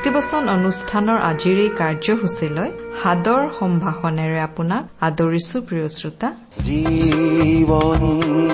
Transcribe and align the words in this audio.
ভক্তিবচন 0.00 0.44
অনুষ্ঠানৰ 0.56 1.18
আজিৰ 1.30 1.56
এই 1.64 1.70
কাৰ্যসূচীলৈ 1.80 2.68
সাদৰ 3.00 3.42
সম্ভাষণেৰে 3.58 4.38
আপোনাক 4.48 4.82
আদৰিছো 5.08 5.56
প্ৰিয় 5.68 5.86
শ্ৰোতা। 5.96 6.28
জীৱন 6.66 8.00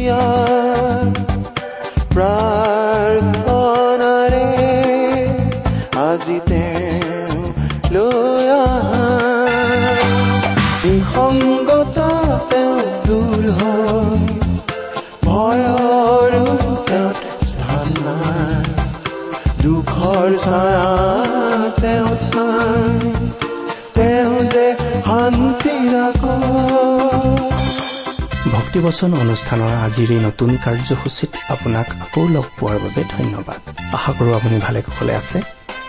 Yeah. 0.04 0.63
ভক্তিবচন 28.84 29.14
অনুষ্ঠানৰ 29.14 29.72
আজিৰ 29.86 30.10
এই 30.12 30.20
নতুন 30.24 30.50
কাৰ্যসূচীত 30.64 31.30
আপোনাক 31.48 31.86
আকৌ 32.04 32.22
লগ 32.28 32.44
পোৱাৰ 32.58 32.78
বাবে 32.84 33.02
ধন্যবাদ। 33.16 33.60
আশা 33.96 34.12
কৰো 34.12 34.30
আপুনি 34.34 34.56
ভালে 34.60 34.80
কুশলে 34.82 35.14
আছে। 35.16 35.38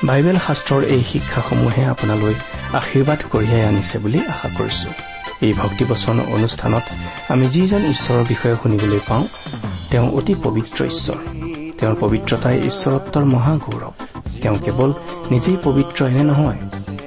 বাইবেল 0.03 0.37
শাস্ত্ৰৰ 0.47 0.81
এই 0.95 1.03
শিক্ষাসমূহে 1.11 1.83
আপোনালৈ 1.85 2.35
আশীৰ্বাদ 2.79 3.19
কঢ়িয়াই 3.31 3.63
আনিছে 3.69 3.95
বুলি 3.99 4.19
আশা 4.33 4.47
কৰিছো। 4.57 4.89
এই 5.41 5.53
ভক্তিবচন 5.53 6.17
অনুষ্ঠানত 6.35 6.85
আমি 7.29 7.45
যিজন 7.47 7.81
ঈশ্বৰৰ 7.85 8.25
বিষয়ে 8.31 8.55
শুনিবলৈ 8.55 9.01
পাওঁ 9.09 9.25
তেওঁ 9.91 10.07
অতি 10.17 10.33
পবিত্ৰ 10.43 10.79
ঈশ্বৰ। 10.91 11.19
তেওঁৰ 11.79 11.95
পবিত্ৰতাই 11.99 12.57
ঈশ্বৰত্বৰ 12.69 13.23
মহাগৌৰৱ। 13.33 13.93
তেওঁ 14.41 14.57
কেৱল 14.65 14.89
নিজেই 15.31 15.57
পবিত্ৰ 15.63 15.99
এনে 16.07 16.23
নহয় 16.23 16.59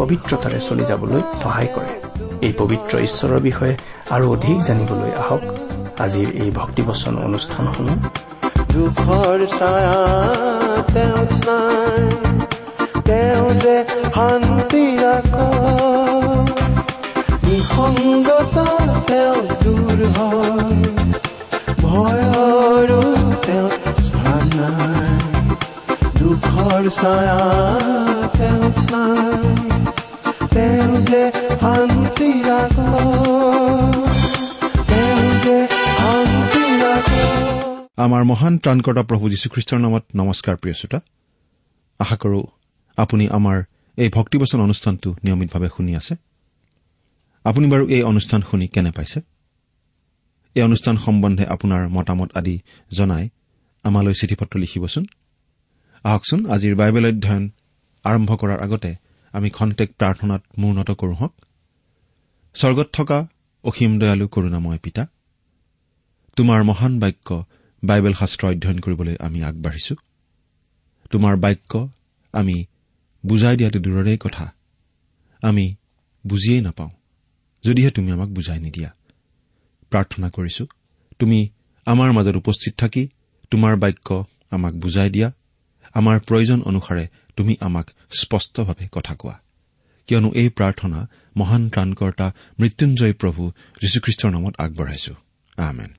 পবিত্ৰতাৰে 0.00 0.60
চলি 0.60 0.84
যাবলৈ 0.84 1.20
সহায় 1.42 1.68
কৰে। 1.74 1.92
এই 2.46 2.52
পবিত্ৰ 2.58 2.98
ঈশ্বৰৰ 2.98 3.40
বিষয়ে 3.40 3.76
আৰু 4.10 4.32
অধিক 4.32 4.62
জানিবলৈ 4.62 5.12
আহক। 5.12 5.42
আজিৰ 6.00 6.28
এই 6.28 6.50
ভক্তিবচন 6.50 7.18
অনুষ্ঠানসমূহ। 7.18 7.96
দুখৰ 8.72 9.38
ছায়া 9.46 9.98
তেওঁ 10.92 11.24
নাই। 11.46 12.04
তেওঁ 13.04 13.50
যে 13.54 13.76
শান্তি 14.14 14.84
ৰাখ 14.96 15.30
নিসংগতা 17.44 18.66
তেওঁ 19.06 19.38
দূৰ 19.64 19.98
হয়। 20.16 20.82
ভয়ৰো 21.82 23.02
তেওঁ 23.46 23.70
স্থান 24.02 24.46
নাই। 24.60 25.50
দুখৰ 26.18 26.90
ছায়া 26.90 27.38
নাই। 28.92 29.69
তেওঁ 30.54 30.94
যে 31.10 31.22
শান্তি 31.60 32.28
ৰাখ 32.48 32.74
আমাৰ 38.04 38.22
মহান 38.24 38.54
ত্ৰাণকৰ্তা 38.62 39.02
প্ৰভু 39.10 39.24
যীশুখ্ৰীষ্টৰ 39.32 39.80
নামত 39.84 40.04
নমস্কাৰ 40.14 40.54
প্ৰিয় 40.60 40.74
শ্ৰোতা 40.74 40.98
আশা 42.00 42.16
কৰো 42.22 42.40
আপুনি 42.98 43.24
আমাৰ 43.28 43.56
এই 43.98 44.08
ভক্তিবচন 44.08 44.58
অনুষ্ঠানটো 44.66 45.08
নিয়মিতভাৱে 45.24 45.68
শুনি 45.76 45.92
আছে 46.00 46.14
আপুনি 47.44 47.66
বাৰু 47.72 47.84
এই 47.96 48.02
অনুষ্ঠান 48.02 48.40
শুনি 48.48 48.66
কেনে 48.74 48.92
পাইছে 48.96 49.18
এই 50.56 50.62
অনুষ্ঠান 50.62 50.94
সম্বন্ধে 50.96 51.44
আপোনাৰ 51.46 51.82
মতামত 51.88 52.28
আদি 52.34 52.56
জনাই 52.90 53.24
আমালৈ 53.84 54.14
চিঠি 54.20 54.34
পত্ৰ 54.40 54.54
লিখিবচোন 54.62 55.04
আহকচোন 56.04 56.40
আজিৰ 56.54 56.74
বাইবেল 56.80 57.04
অধ্যয়ন 57.10 57.44
আৰম্ভ 58.04 58.30
কৰাৰ 58.40 58.58
আগতে 58.64 58.90
আমি 59.32 59.48
খন্তেক 59.50 59.88
প্ৰাৰ্থনাত 59.98 60.42
মূৰ্ণত 60.58 60.90
কৰো 60.90 61.14
হওক 61.14 61.34
স্বৰ্গত 62.54 62.88
থকা 62.92 63.18
অসীম 63.64 63.98
দয়ালু 63.98 64.26
কৰোণাময় 64.28 64.78
পিতা 64.78 65.02
তোমাৰ 66.36 66.60
মহান 66.64 66.92
বাক্য 66.98 67.28
বাইবেল 67.82 68.14
শাস্ত্ৰ 68.14 68.46
অধ্যয়ন 68.46 68.78
কৰিবলৈ 68.78 69.16
আমি 69.20 69.38
আগবাঢ়িছো। 69.44 69.94
তোমাৰ 71.10 71.36
বাক্য 71.36 71.72
আমি 72.32 72.56
বুজাই 73.26 73.56
দিয়াটো 73.56 73.78
দূৰৰে 73.78 74.18
কথা। 74.18 74.46
আমি 75.42 75.74
বুজিয়েই 76.26 76.60
নাপাওঁ 76.60 76.90
যদিহে 77.64 77.90
তুমি 77.90 78.10
আমাক 78.10 78.28
বুজাই 78.28 78.58
নিদিয়া। 78.58 78.90
প্ৰাৰ্থনা 79.90 80.28
কৰিছো 80.30 80.64
তুমি 81.18 81.48
আমাৰ 81.86 82.12
মাজত 82.12 82.36
উপস্থিত 82.36 82.72
থাকি 82.76 83.08
তোমাৰ 83.50 83.76
বাক্য 83.76 84.24
আমাক 84.50 84.74
বুজাই 84.74 85.10
দিয়া। 85.10 85.28
আমাৰ 85.94 86.20
প্ৰয়োজন 86.20 86.62
অনুসাৰে 86.62 87.08
তুমি 87.40 87.56
আমাক 87.60 87.90
স্পষ্টভাৱে 88.20 88.88
কথা 88.92 89.14
কোৱা। 89.14 89.40
কিয়নো 90.06 90.32
এই 90.34 90.48
প্ৰাৰ্থনা 90.48 91.06
মহান 91.36 91.70
ত্ৰাণকৰ্তা 91.70 92.32
মৃত্যুঞ্জয় 92.60 93.12
প্ৰভু 93.12 93.52
যীশুখ্ৰীষ্টৰ 93.82 94.30
নামত 94.30 94.54
আগবঢ়াইছো। 94.58 95.14
আমেন। 95.56 95.90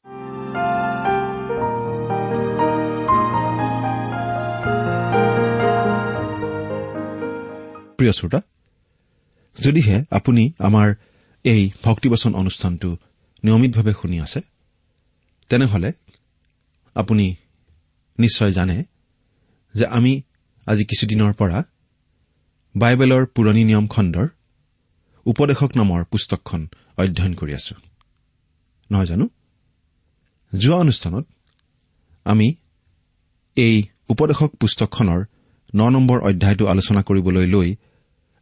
প্ৰিয় 7.98 8.12
শ্ৰোতা 8.12 8.42
যদিহে 9.60 10.04
আপুনি 10.12 10.54
আমাৰ 10.60 10.94
এই 11.44 11.72
ভক্তিবচন 11.84 12.36
অনুষ্ঠানটো 12.36 12.98
নিয়মিতভাৱে 13.44 13.94
শুনি 14.02 14.20
আছে 14.20 14.42
তেনেহলে 15.50 15.92
আপুনি 16.96 17.36
নিশ্চয় 18.20 18.52
জানে 18.52 18.84
যে 19.74 19.86
আমি 19.86 20.22
আজি 20.68 20.86
কিছুদিনৰ 20.86 21.34
পৰা 21.34 21.64
বাইবেলৰ 22.76 23.26
পুৰণি 23.26 23.64
নিয়ম 23.64 23.88
খণ্ডৰ 23.88 24.28
উপদেশক 25.26 25.72
নামৰ 25.78 26.04
পুস্তকখন 26.04 26.68
অধ্যয়ন 26.98 27.34
কৰি 27.34 27.54
আছো। 27.54 27.76
নহয় 28.92 29.06
জানো? 29.06 29.30
যোৱা 30.56 30.78
অনুষ্ঠানত 30.78 31.26
আমি 32.26 32.56
এই 33.56 33.84
উপদেশক 34.10 34.56
পুস্তকখনৰ 34.56 35.26
ন 35.76 35.90
নম্বৰ 35.90 36.20
অধ্যায়টো 36.22 36.68
আলোচনা 36.68 37.02
কৰিবলৈ 37.02 37.48
লৈ 37.48 37.76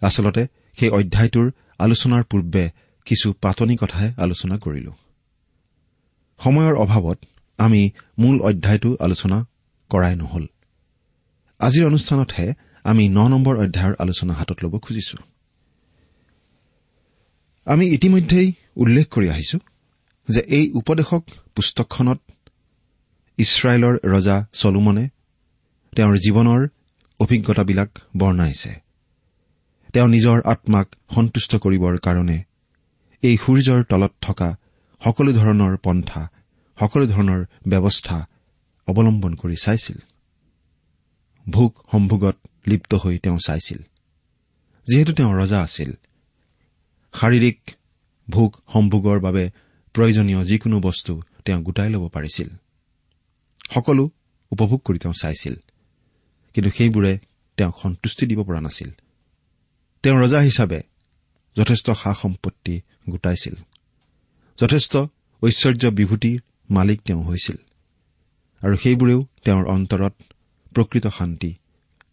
আচলতে 0.01 0.47
সেই 0.79 0.89
অধ্যায়টোৰ 0.89 1.51
আলোচনাৰ 1.79 2.23
পূৰ্বে 2.23 2.71
কিছু 3.05 3.33
পাতনি 3.33 3.75
কথাহে 3.75 4.13
আলোচনা 4.17 4.57
কৰিলো। 4.57 4.91
সময়ৰ 6.39 6.75
অভাৱত 6.75 7.25
আমি 7.57 7.91
মূল 8.19 8.41
অধ্যায়টো 8.41 8.97
আলোচনা 8.99 9.45
কৰাই 9.89 10.15
নহল। 10.15 10.45
আজিৰ 11.59 11.83
অনুষ্ঠানতহে 11.85 12.47
আমি 12.85 13.03
ন 13.09 13.19
নম্বৰ 13.33 13.55
অধ্যায়ৰ 13.63 13.93
আলোচনা 14.03 14.33
হাতত 14.33 14.57
ল'ব 14.63 14.73
খুজিছো। 14.85 15.17
আমি 17.67 17.85
ইতিমধ্যেই 17.95 18.47
উল্লেখ 18.83 19.05
কৰি 19.15 19.27
আহিছো 19.29 19.57
যে 20.27 20.41
এই 20.57 20.65
উপদেশক 20.79 21.23
পুস্তকখনত 21.55 22.19
ইছৰাইলৰ 23.37 23.95
ৰজা 24.13 24.37
চলোমনে 24.53 25.05
তেওঁৰ 25.93 26.15
জীৱনৰ 26.25 26.61
অভিজ্ঞতাবিলাক 27.19 27.89
বৰ্ণাইছে। 28.17 28.71
তেওঁ 29.93 30.07
নিজৰ 30.07 30.37
আত্মাক 30.53 30.87
সন্তুষ্ট 31.15 31.51
কৰিবৰ 31.55 31.93
কাৰণে 32.05 32.37
এই 33.23 33.35
সূৰ্যৰ 33.43 33.79
তলত 33.91 34.13
থকা 34.21 34.49
সকলো 35.01 35.31
ধৰণৰ 35.33 35.73
পন্থা 35.85 36.21
সকলো 36.77 37.05
ধৰণৰ 37.13 37.41
ব্যৱস্থা 37.67 38.17
অৱলম্বন 38.87 39.33
কৰি 39.41 39.57
চাইছিল। 39.65 39.97
ভোগ 41.49 41.85
সম্ভোগত 41.91 42.35
লিপ্ত 42.67 42.93
হৈ 42.93 43.17
তেওঁ 43.17 43.37
চাইছিল। 43.45 43.77
যিহেতু 44.87 45.13
তেওঁ 45.13 45.33
ৰজা 45.33 45.63
আছিল। 45.63 45.93
শাৰীৰিক 47.13 47.71
ভোগ 48.29 48.55
সম্ভোগৰ 48.73 49.19
বাবে 49.19 49.51
প্ৰয়োজনীয় 49.93 50.45
যিকোনো 50.45 50.79
বস্তু 50.79 51.21
তেওঁ 51.45 51.61
গোটাই 51.61 51.89
ল'ব 51.89 52.07
পাৰিছিল। 52.07 52.47
সকলো 53.69 54.09
উপভোগ 54.51 54.79
কৰি 54.79 54.99
তেওঁ 54.99 55.13
চাইছিল। 55.21 55.55
কিন্তু 56.53 56.71
সেইবোৰে 56.77 57.19
তেওঁক 57.57 57.79
সন্তুষ্টি 57.81 58.25
দিব 58.25 58.43
পৰা 58.43 58.61
নাছিল। 58.61 58.89
তেওঁ 60.03 60.19
ৰজা 60.19 60.39
হিচাপে 60.39 60.81
যথেষ্ট 61.57 61.91
সা 61.91 62.13
সম্পত্তি 62.13 62.81
গোটাইছিল। 63.09 63.55
যথেষ্ট 64.61 64.97
ঐশ্বৰ্য 65.43 65.87
বিভূতিৰ 65.87 66.39
মালিক 66.69 67.01
তেওঁ 67.01 67.23
হৈছিল। 67.23 67.55
আৰু 68.61 68.77
সেইবোৰেও 68.77 69.25
তেওঁৰ 69.45 69.65
অন্তৰত 69.65 70.13
প্ৰকৃত 70.75 71.07
শান্তি 71.07 71.51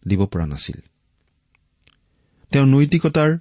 দিব 0.07 0.25
পৰা 0.25 0.45
নাছিল। 0.45 0.79
তেওঁ 2.51 2.65
নৈতিকতাৰ 2.65 3.31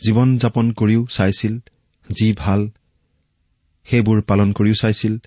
জীৱন 0.00 0.28
যাপন 0.38 0.72
কৰিও 0.72 1.06
চাইছিল 1.06 1.58
যি 2.10 2.32
ভাল 2.32 2.70
সেইবোৰ 3.84 4.22
পালন 4.22 4.52
কৰিও 4.52 4.74
চাইছিল। 4.74 5.18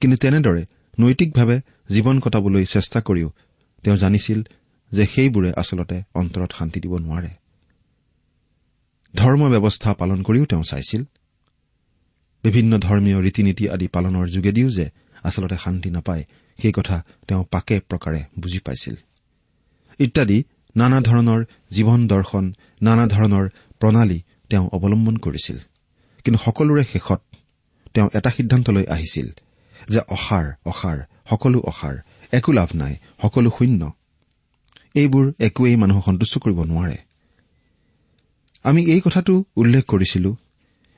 কিন্তু 0.00 0.16
তেনেদৰে 0.16 0.64
নৈতিকভাৱে 1.00 1.60
জীৱন 1.88 2.20
কটাবলৈ 2.20 2.64
চেষ্টা 2.64 3.00
কৰিও 3.00 3.28
তেওঁ 3.82 3.96
জানিছিল 3.96 4.42
যে 4.92 5.06
সেইবোৰে 5.06 5.52
আচলতে 5.56 6.02
অন্তৰত 6.14 6.50
শান্তি 6.58 6.80
দিব 6.80 6.98
নোৱাৰে। 6.98 7.30
ধৰ্ম 9.14 9.42
ব্যৱস্থা 9.48 9.94
পালন 9.94 10.22
কৰিও 10.22 10.44
তেওঁ 10.44 10.62
চাইছিল। 10.62 11.04
বিভিন্ন 12.44 12.78
ধৰ্মীয় 12.78 13.18
ৰীতি 13.20 13.42
নীতি 13.42 13.64
আদি 13.68 13.86
পালনৰ 13.86 14.26
যোগেদিও 14.28 14.68
যে 14.70 14.90
আচলতে 15.22 15.56
শান্তি 15.64 15.90
নাপায় 15.90 16.24
সেই 16.62 16.72
কথা 16.72 16.96
তেওঁ 17.28 17.44
পাকে 17.50 17.80
প্ৰকাৰে 17.80 18.20
বুজি 18.38 18.58
পাইছিল। 18.58 18.94
ইত্যাদি 19.98 20.44
নানা 20.76 21.00
ধৰণৰ 21.00 21.44
জীৱন 21.70 22.06
দৰ্শন 22.06 22.52
নানা 22.82 23.06
ধৰণৰ 23.06 23.48
প্ৰণালী 23.80 24.22
তেওঁ 24.50 24.68
অৱলম্বন 24.72 25.16
কৰিছিল। 25.16 25.58
কিন্তু 26.24 26.38
সকলোৰে 26.44 26.84
শেষত 26.92 27.20
তেওঁ 27.94 28.08
এটা 28.14 28.30
সিদ্ধান্তলৈ 28.30 28.84
আহিছিল 28.86 29.28
যে 29.88 30.00
অসাৰ 30.08 30.46
অসাৰ 30.64 30.98
সকলো 31.30 31.60
অসাৰ 31.60 31.96
একো 32.32 32.52
লাভ 32.52 32.68
নাই 32.74 32.94
সকলো 33.22 33.50
শূন্য। 33.50 33.92
এইবোৰ 34.94 35.32
একোৱেই 35.38 35.76
মানুহক 35.76 36.04
সন্তুষ্ট 36.04 36.38
কৰিব 36.38 36.62
নোৱাৰে। 36.62 36.96
আমি 38.62 38.82
এই 38.92 39.00
কথাটো 39.00 39.44
উল্লেখ 39.56 39.84
কৰিছিলো 39.84 40.36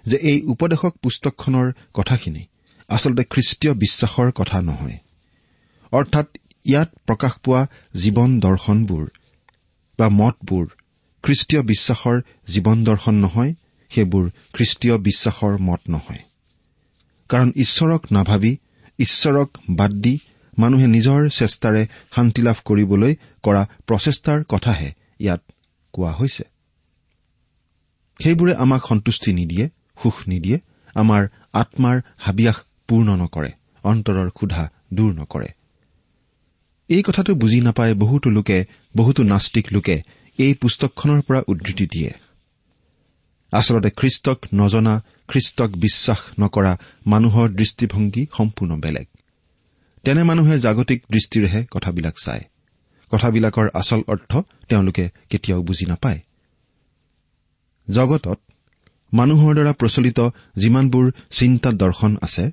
যে 0.07 0.17
এই 0.17 0.43
উপদেশক 0.43 0.93
পুস্তকখনৰ 1.03 1.73
কথাখিনি 1.95 2.43
আচলতে 2.89 3.25
খ্ৰীষ্টীয় 3.25 3.75
বিশ্বাসৰ 3.75 4.33
কথা 4.33 4.63
নহয়। 4.63 4.99
অৰ্থাৎ 5.99 6.27
ইয়াত 6.67 6.89
প্ৰকাশ 7.09 7.35
পোৱা 7.45 7.63
জীৱন 8.03 8.31
দৰ্শনবোৰ 8.41 9.05
বা 9.99 10.07
মতবোৰ 10.21 10.67
খ্ৰীষ্টীয় 11.25 11.63
বিশ্বাসৰ 11.63 12.17
জীৱন 12.53 12.79
দৰ্শন 12.85 13.15
নহয় 13.25 13.53
সেইবোৰ 13.91 14.25
খ্ৰীষ্টীয় 14.53 14.97
বিশ্বাসৰ 15.07 15.53
মত 15.59 15.81
নহয়। 15.89 16.23
কাৰণ 17.31 17.49
ঈশ্বৰক 17.65 18.03
নাভাবি 18.11 18.53
ঈশ্বৰক 18.99 19.49
বাদ 19.71 19.93
দি 20.05 20.15
মানুহে 20.59 20.87
নিজৰ 20.87 21.21
চেষ্টাৰে 21.31 21.83
শান্তি 22.15 22.43
লাভ 22.43 22.59
কৰিবলৈ 22.69 23.13
কৰা 23.43 23.63
প্ৰচেষ্টাৰ 23.87 24.45
কথাহে 24.45 24.91
ইয়াত 25.21 25.43
কোৱা 25.95 26.13
হৈছে। 26.13 26.45
সেইবোৰে 28.21 28.53
আমাক 28.55 28.83
সন্তুষ্টি 28.87 29.31
নিদিয়ে 29.33 29.67
সুখ 30.03 30.17
নিদিয়ে 30.29 30.59
আমাৰ 30.95 31.23
আত্মাৰ 31.53 31.97
হাবিয়াস 32.19 32.59
পূৰ্ণ 32.89 33.09
নকৰে 33.23 33.51
অন্তৰৰ 33.85 34.29
ক্ষুধা 34.31 34.65
দূৰ 34.93 35.13
নকৰে। 35.15 35.49
এই 36.89 37.03
কথাটো 37.03 37.35
বুজি 37.35 37.61
নাপাই 37.61 37.95
বহুতো 37.95 38.29
লোকে 38.31 38.65
বহুতো 38.97 39.23
নাস্তিক 39.23 39.67
লোকে 39.73 39.97
এই 40.39 40.55
পুস্তকখনৰ 40.55 41.21
পৰা 41.23 41.41
উদ্ধৃতি 41.49 41.87
দিয়ে। 41.87 42.11
আচলতে 43.53 43.91
খ্ৰীষ্টক 43.91 44.39
নজনা 44.55 45.03
খ্ৰীষ্টক 45.29 45.71
বিশ্বাস 45.77 46.21
নকৰা 46.41 46.73
মানুহৰ 47.07 47.49
দৃষ্টিভংগী 47.49 48.27
সম্পূৰ্ণ 48.37 48.73
বেলেগ। 48.77 49.07
তেনে 50.05 50.23
মানুহে 50.23 50.59
জাগতিক 50.59 51.01
দৃষ্টিৰেহে 51.11 51.61
কথাবিলাক 51.71 52.15
চায়। 52.25 52.43
কথাবিলাকৰ 53.13 53.67
আচল 53.75 54.01
অৰ্থ 54.09 54.33
তেওঁলোকে 54.69 55.05
কেতিয়াও 55.31 55.63
বুজি 55.63 55.87
নাপায়। 55.87 56.21
জগতত 57.91 58.39
মানুহৰ 59.13 59.53
দ্বাৰা 59.55 59.73
প্ৰচলিত 59.73 60.19
যিমানবোৰ 60.57 61.07
চিন্তা 61.31 61.71
দৰ্শন 61.73 62.13
আছে 62.23 62.45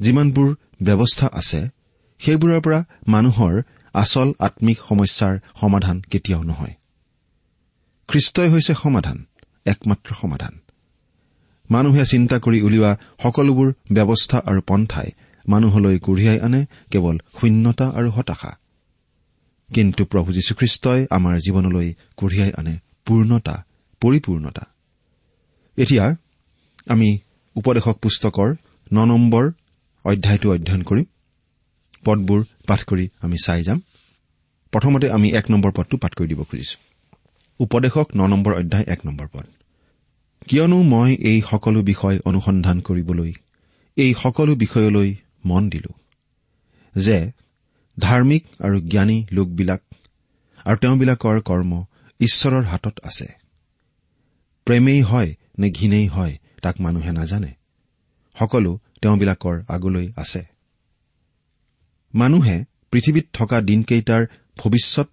যিমানবোৰ 0.00 0.48
ব্যৱস্থা 0.82 1.26
আছে 1.32 1.81
সেইবোৰৰ 2.24 2.60
পৰা 2.60 2.84
মানুহৰ 3.08 3.62
আচল 3.94 4.32
আম্মিক 4.38 4.78
সমস্যাৰ 4.88 5.38
সমাধান 5.60 6.00
কেতিয়াও 6.00 6.42
নহয়। 6.42 6.74
খ্ৰীষ্টই 8.08 8.48
হৈছে 8.48 8.74
সমাধান 8.74 9.26
একমাত্ৰ 9.66 10.14
সমাধান। 10.14 10.60
মানুহে 11.70 12.06
চিন্তা 12.06 12.38
কৰি 12.38 12.62
উলিওৱা 12.62 12.96
সকলোবোৰ 13.22 13.72
ব্যৱস্থা 13.92 14.38
আৰু 14.46 14.60
পন্থাই 14.66 15.10
মানুহলৈ 15.48 15.98
কঢ়িয়াই 15.98 16.40
আনে 16.40 16.66
কেৱল 16.90 17.18
শূন্যতা 17.40 17.88
আৰু 17.88 18.10
হতাশা। 18.10 18.56
কিন্তু 19.74 20.04
প্ৰভু 20.04 20.32
যীশুখ্ৰীষ্টই 20.32 21.06
আমাৰ 21.10 21.38
জীৱনলৈ 21.38 21.94
কঢ়িয়াই 22.16 22.52
আনে 22.52 22.78
পূৰ্ণতা 23.06 23.64
পৰিপূৰ্ণতা। 24.00 24.66
এতিয়া 25.76 26.16
আমি 26.88 27.18
উপদেশক 27.54 27.98
পুস্তকৰ 28.02 28.54
ন 28.92 29.04
নম্বৰ 29.04 29.50
অধ্যায়টো 30.04 30.52
অধ্যয়ন 30.52 30.82
কৰিম। 30.82 31.04
পদবোৰ 32.04 32.44
পাঠ 32.66 32.84
কৰি 32.84 33.08
আমি 33.20 33.36
চাই 33.44 33.62
যাম। 33.62 33.80
প্ৰথমতে 34.72 35.10
আমি 35.10 35.28
এক 35.30 35.50
নম্বৰ 35.50 35.72
পদটো 35.76 35.96
পাঠ 35.96 36.12
কৰি 36.14 36.28
দিব 36.28 36.42
খুজিছো। 36.42 36.76
উপদেশক 37.60 38.06
ন 38.16 38.26
নম্বৰ 38.26 38.52
অধ্যায় 38.54 38.84
এক 38.88 39.06
নম্বৰ 39.06 39.26
পদ। 39.32 39.46
কিয়নো 40.48 40.82
মই 40.82 41.14
এই 41.14 41.42
সকলো 41.50 41.82
বিষয় 41.82 42.18
অনুসন্ধান 42.24 42.80
কৰিবলৈ 42.80 43.32
এই 43.96 44.14
সকলো 44.14 44.54
বিষয়লৈ 44.54 45.14
মন 45.44 45.70
দিলো 45.70 45.92
যে 46.96 47.32
ধাৰ্মিক 48.00 48.44
আৰু 48.60 48.80
জ্ঞানী 48.80 49.26
লোকবিলাক 49.32 49.82
আৰু 50.64 50.76
তেওঁবিলাকৰ 50.76 51.40
কৰ্ম 51.40 51.84
ঈশ্বৰৰ 52.20 52.64
হাতত 52.64 53.00
আছে। 53.02 53.28
প্ৰেমেই 54.64 55.02
হয় 55.02 55.34
নে 55.58 55.70
ঘীনেই 55.70 56.06
হয় 56.06 56.38
তাক 56.62 56.80
মানুহে 56.80 57.12
নাজানে। 57.12 57.52
সকলো 58.38 58.80
তেওঁবিলাকৰ 59.02 59.62
আগলৈ 59.68 60.12
আছে। 60.16 60.51
মানুহে 62.14 62.64
পৃথিৱীত 62.90 63.26
থকা 63.32 63.60
দিনকেইটাৰ 63.60 64.26
ভৱিষ্যত 64.58 65.08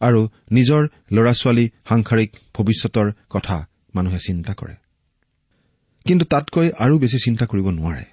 আৰু 0.00 0.28
নিজৰ 0.52 0.82
ল'ৰা 1.12 1.32
ছোৱালী 1.32 1.70
সাংসাৰিক 1.88 2.30
ভৱিষ্যতৰ 2.54 3.12
কথা 3.30 3.66
মানুহে 3.94 4.18
চিন্তা 4.18 4.54
কৰে। 4.54 4.74
কিন্তু 6.06 6.24
তাতকৈ 6.24 6.70
আৰু 6.78 6.98
বেছি 6.98 7.18
চিন্তা 7.24 7.46
কৰিব 7.46 7.70
নোৱাৰে। 7.70 8.04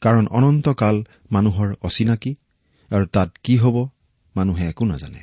কাৰণ 0.00 0.26
অনন্তকাল 0.26 1.04
মানুহৰ 1.30 1.74
অচিনাকি 1.82 2.36
আৰু 2.90 3.06
তাত 3.06 3.28
কি 3.42 3.56
হ'ব 3.56 3.88
মানুহে 4.36 4.68
একো 4.68 4.84
নাজানে। 4.84 5.22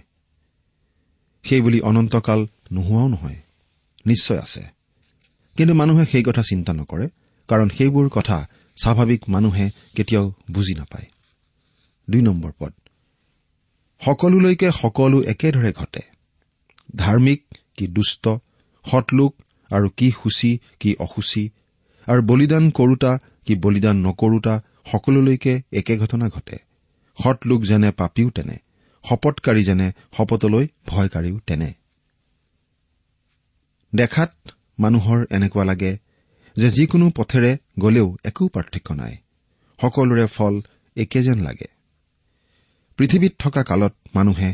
সেইবুলি 1.44 1.82
অনন্তকাল 1.82 2.48
নোহোৱাও 2.72 3.08
নহয় 3.08 3.40
নিশ্চয় 4.06 4.40
আছে। 4.40 4.64
কিন্তু 5.58 5.74
মানুহে 5.74 6.06
সেই 6.06 6.24
কথা 6.24 6.44
চিন্তা 6.50 6.74
নকৰে 6.74 7.10
কাৰণ 7.48 7.70
সেইবোৰ 7.70 8.10
কথা 8.10 8.48
স্বাভাৱিক 8.84 9.22
মানুহে 9.30 9.72
কেতিয়াও 9.96 10.34
বুজি 10.52 10.74
নাপায়। 10.74 11.08
দুই 12.10 12.22
নম্বৰ 12.22 12.52
পদ। 12.60 12.74
সকলোলৈকে 14.02 14.72
সকলো 14.72 15.22
একেদৰে 15.24 15.72
ঘটে। 15.72 16.02
ধাৰ্মিক 16.96 17.44
কি 17.78 17.88
দুষ্ট 17.88 18.30
সৎলোক 18.86 19.36
আৰু 19.72 19.90
কি 19.98 20.12
সূচী 20.12 20.60
কি 20.80 20.96
অসুচী 21.00 21.50
আৰু 22.08 22.22
বলিদান 22.22 22.70
কৰোতা 22.70 23.12
কি 23.46 23.56
বলিদান 23.56 23.98
নকৰোতা 23.98 24.56
সকলোলৈকে 24.92 25.62
একে 25.72 25.98
ঘটনা 25.98 26.30
ঘটে। 26.30 26.58
সৎলোক 27.24 27.62
যেনে 27.62 27.92
পাপীও 27.92 28.30
তেনে 28.30 28.58
শপতকাৰী 29.10 29.64
যেনে 29.64 29.92
শপতলৈ 30.18 30.68
ভয়কাৰীও 30.88 31.40
তেনে। 31.48 31.74
দেখাত 33.96 34.34
মানুহৰ 34.80 35.26
এনেকুৱা 35.32 35.64
লাগে 35.64 35.98
যে 36.56 36.70
যিকোনো 36.70 37.12
পথেৰে 37.18 37.58
গলেও 37.80 38.18
একো 38.24 38.48
পাৰ্থক্য 38.48 38.94
নাই। 38.94 39.16
সকলোৰে 39.82 40.26
ফল 40.26 40.62
একে 40.96 41.24
যেন 41.24 41.40
লাগে। 41.42 41.79
পৃথিৱীত 43.00 43.36
থকা 43.40 43.64
কালত 43.64 43.96
মানুহে 44.16 44.54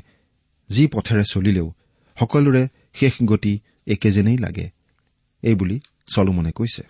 যি 0.69 0.87
পথেৰে 0.87 1.23
চলিলেও 1.31 1.73
সকলোৰে 2.19 2.67
শেষ 2.93 3.13
গতি 3.25 3.59
একে 3.87 4.11
যেনেই 4.11 4.37
লাগে। 4.37 4.69
এইবুলি 5.41 5.79
চলোমনে 6.07 6.51
কৈছে। 6.51 6.83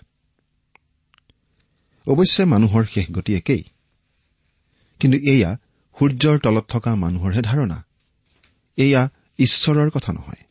অৱশ্যে 2.08 2.46
মানুহৰ 2.46 2.86
শেষ 2.86 3.12
গতি 3.12 3.36
একেই। 3.36 3.64
কিন্তু 5.00 5.18
এয়া 5.32 5.58
সূৰ্যৰ 6.00 6.40
তলত 6.40 6.66
থকা 6.68 6.96
মানুহৰহে 6.96 7.42
ধাৰণা। 7.42 7.84
এয়া 8.78 9.10
ঈশ্বৰৰ 9.38 9.90
কথা 9.90 10.14
নহয়। 10.14 10.44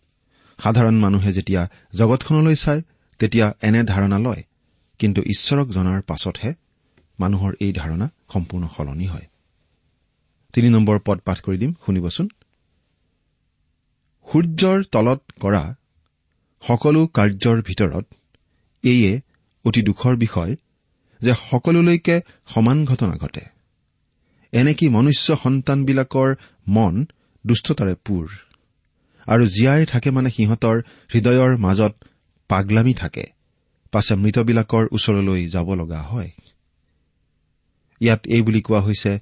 সাধাৰণ 0.62 0.94
মানুহে 0.94 1.32
যেতিয়া 1.32 1.70
জগতখনলৈ 1.94 2.54
চায় 2.54 2.82
তেতিয়া 3.18 3.54
এনে 3.62 3.82
ধাৰণা 3.82 4.18
লয়। 4.18 4.42
কিন্তু 4.98 5.22
ঈশ্বৰক 5.22 5.68
জনাৰ 5.68 6.02
পাছতহে 6.02 6.54
মানুহৰ 7.20 7.54
এই 7.60 7.72
ধাৰণা 7.72 8.10
সম্পূৰ্ণ 8.32 8.68
সলনি 8.76 9.06
হয়। 9.06 9.26
তিনি 10.54 10.68
নম্বৰ 10.70 10.98
পদ 11.06 11.18
পাঠ 11.26 11.38
কৰি 11.44 11.56
দিম 11.58 11.72
শুনিবচোন। 11.86 12.26
সূৰ্যৰ 14.26 14.78
তলত 14.92 15.20
কৰা 15.40 15.62
সকলো 16.62 17.00
কাৰ্যৰ 17.06 17.58
ভিতৰত 17.62 18.04
এইয়ে 18.84 19.12
অতি 19.64 19.80
দুখৰ 19.82 20.14
বিষয় 20.16 20.52
যে 21.22 21.32
সকলোলৈকে 21.50 22.16
সমান 22.46 22.78
ঘটনা 22.84 23.14
ঘটে। 23.16 23.44
এনেকি 24.52 24.86
মনুষ্য 24.88 25.28
সন্তানবিলাকৰ 25.36 26.30
মন 26.68 26.94
দুষ্টতাৰে 27.44 27.94
পূৰ 28.04 28.26
আৰু 29.26 29.44
জীয়াই 29.46 29.86
থাকে 29.86 30.08
মানে 30.10 30.28
সিহঁতৰ 30.30 30.76
হৃদয়ৰ 31.14 31.52
মাজত 31.56 31.94
পাগলামি 32.50 32.94
থাকে 32.94 33.24
পাছে 33.92 34.14
মৃতবিলাকৰ 34.14 34.84
ওচৰলৈ 34.92 35.40
যাব 35.48 35.68
লগা 35.74 36.00
হয়? 36.02 36.30
ইয়াত 38.00 38.20
এই 38.26 38.42
বুলি 38.42 38.60
কোৱা 38.60 38.80
হৈছে 38.80 39.12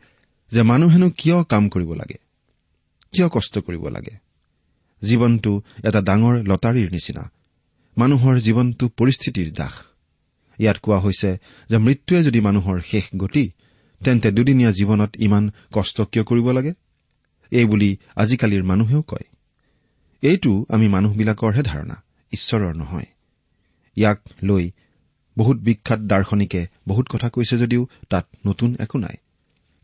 যে 0.52 0.62
মানুহেনো 0.62 1.11
কিয় 1.11 1.44
কাম 1.44 1.68
কৰিব 1.68 1.92
লাগে? 1.92 2.18
কিয় 3.12 3.28
কষ্ট 3.28 3.59
কৰিব 3.59 3.88
লাগে? 3.88 4.14
জীৱনটো 5.02 5.62
এটা 5.85 6.00
ডাঙৰ 6.00 6.35
লটাৰীৰ 6.42 6.90
নিচিনা। 6.90 7.30
মানুহৰ 7.99 8.38
জীৱনটো 8.38 8.88
পৰিস্থিতিৰ 8.88 9.52
দাস। 9.52 9.73
ইয়াত 10.59 10.78
কোৱা 10.78 10.99
হৈছে 10.99 11.38
যে 11.68 11.78
মৃত্যুৱে 11.78 12.23
যদি 12.23 12.40
মানুহৰ 12.40 12.80
শেষ 12.80 13.04
গতি 13.16 13.50
তেন্তে 14.04 14.30
দুদিনীয়া 14.30 14.73
জীৱনত 14.73 15.11
ইমান 15.18 15.50
কষ্ট 15.73 16.00
কিয় 16.00 16.25
কৰিব 16.25 16.50
লাগে? 16.50 16.73
এই 17.50 17.64
বুলি 17.64 17.97
আজিকালিৰ 18.16 18.62
মানুহেও 18.62 19.02
কয়। 19.02 19.26
এইটো 20.23 20.66
আমি 20.68 20.88
মানুহবিলাকৰহে 20.88 21.62
ধাৰণা 21.62 21.97
ঈশ্বৰৰ 22.32 22.75
নহয়। 22.76 23.06
ইয়াক 23.97 24.21
লৈ 24.42 24.71
বহুত 25.38 25.56
বিখ্যাত 25.56 26.00
দাৰ্শনিকে 26.00 26.66
বহুত 26.88 27.06
কথা 27.09 27.28
কৈছে 27.28 27.59
যদিও 27.59 27.87
তাত 28.11 28.26
নতুন 28.47 28.76
একো 28.80 28.99
নাই। 28.99 29.16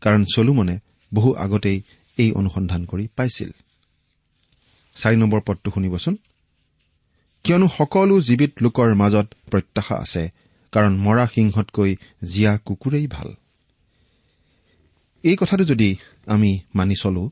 কাৰণ 0.01 0.25
চলোমনে 0.35 0.79
বহু 1.13 1.33
আগতেই 1.33 1.81
এই 2.17 2.31
অনুসন্ধান 2.31 2.85
কৰি 2.85 3.07
পাইছিল। 3.15 3.51
কিয়নো 7.45 7.67
সকলো 7.67 8.15
জীৱিত 8.21 8.51
লোকৰ 8.61 8.89
মাজত 8.95 9.27
প্ৰত্যাশা 9.51 9.95
আছে 9.95 10.23
কাৰণ 10.73 10.93
মৰা 10.97 11.25
সিংহতকৈ 11.27 11.95
জীয়া 12.23 12.57
কুকুৰেই 12.57 13.07
ভাল। 13.07 13.29
এই 15.23 15.35
কথাটো 15.35 15.63
যদি 15.63 15.95
আমি 16.25 16.59
মানি 16.75 16.95
চলো 16.95 17.29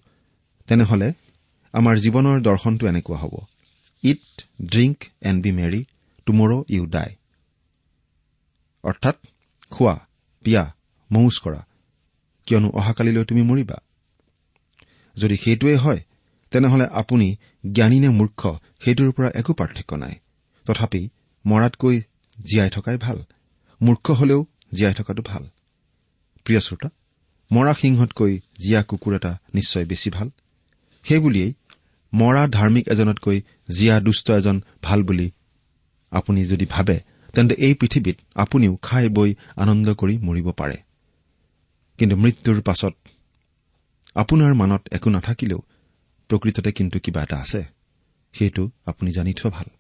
তেনেহলে 0.67 1.13
আমাৰ 1.74 1.95
জীৱনৰ 1.97 2.38
দৰ্শনটো 2.41 2.88
এনেকুৱা 2.88 3.17
হ'ব। 3.17 3.33
Eat 4.03 4.25
drink 4.62 4.97
and 5.21 5.43
be 5.43 5.51
merry 5.51 5.83
tomorrow 6.25 6.63
you 6.69 6.86
die. 6.86 7.15
অৰ্থাৎ 8.83 9.15
খোৱা 9.71 9.95
পিয়া 10.43 10.74
মৌজ 11.12 11.36
কৰা। 11.43 11.62
কিয়নো 12.48 12.70
অহাকালিলৈ 12.70 13.24
তুমি 13.24 13.42
মৰিবা। 13.42 13.77
যদি 15.16 15.36
সেইটোৱেই 15.36 15.77
হয় 15.77 16.01
তেনেহলে 16.51 16.86
আপুনি 16.92 17.27
জ্ঞানী 17.72 17.98
নে 18.00 18.10
মূৰ্খ 18.10 18.42
সেইটোৰ 18.84 19.12
পৰা 19.12 19.30
একো 19.36 19.54
পাৰ্থক্য 19.54 19.92
নাই। 19.96 20.16
তথাপি 20.66 21.01
মৰাতকৈ 21.46 21.96
জীয়াই 22.38 22.70
থকাই 22.70 22.98
ভাল 22.98 23.18
মূৰ্খ 23.82 24.06
হলেও 24.12 24.42
জীয়াই 24.74 24.94
থকাটো 24.94 25.22
ভাল। 25.22 25.44
প্ৰিয় 26.46 26.60
শ্ৰোতা 26.60 26.89
মৰা 27.51 27.74
সিংহতকৈ 27.74 28.34
জীয়া 28.60 28.82
কুকুৰ 28.84 29.13
এটা 29.16 29.32
নিশ্চয় 29.54 29.86
বেছি 29.86 30.10
ভাল। 30.10 30.30
সেইবুলিয়েই 31.06 31.51
মৰা 32.13 32.44
ধাৰ্মিক 32.48 32.86
এজনতকৈ 32.88 33.38
জীয়া 33.77 33.96
দুষ্ট 34.00 34.27
এজন 34.32 34.58
ভাল 34.82 35.04
বুলি 35.04 35.27
আপুনি 36.12 36.42
যদি 36.46 36.66
ভাবে 36.66 36.98
তেন্তে 37.34 37.56
এই 37.56 37.74
পৃথিৱীত 37.74 38.18
আপুনিও 38.36 38.74
খাই 38.82 39.10
বৈ 39.10 39.30
আনন্দ 39.56 39.88
কৰি 39.94 40.16
মৰিব 40.18 40.48
পাৰে। 40.51 40.77
কিন্তু 41.98 42.16
মৃত্যুৰ 42.16 42.62
পাছত 42.62 42.94
আপোনাৰ 44.16 44.54
মানত 44.54 44.88
একো 44.92 45.10
নাথাকিলেও 45.10 45.62
প্ৰকৃততে 46.30 46.72
কিন্তু 46.72 47.00
কিবা 47.00 47.24
এটা 47.24 47.38
আছে। 47.38 47.63
সেইটো 48.34 48.72
আপুনি 48.86 49.12
জানি 49.12 49.34
থোৱা 49.34 49.50
ভাল। 49.50 49.77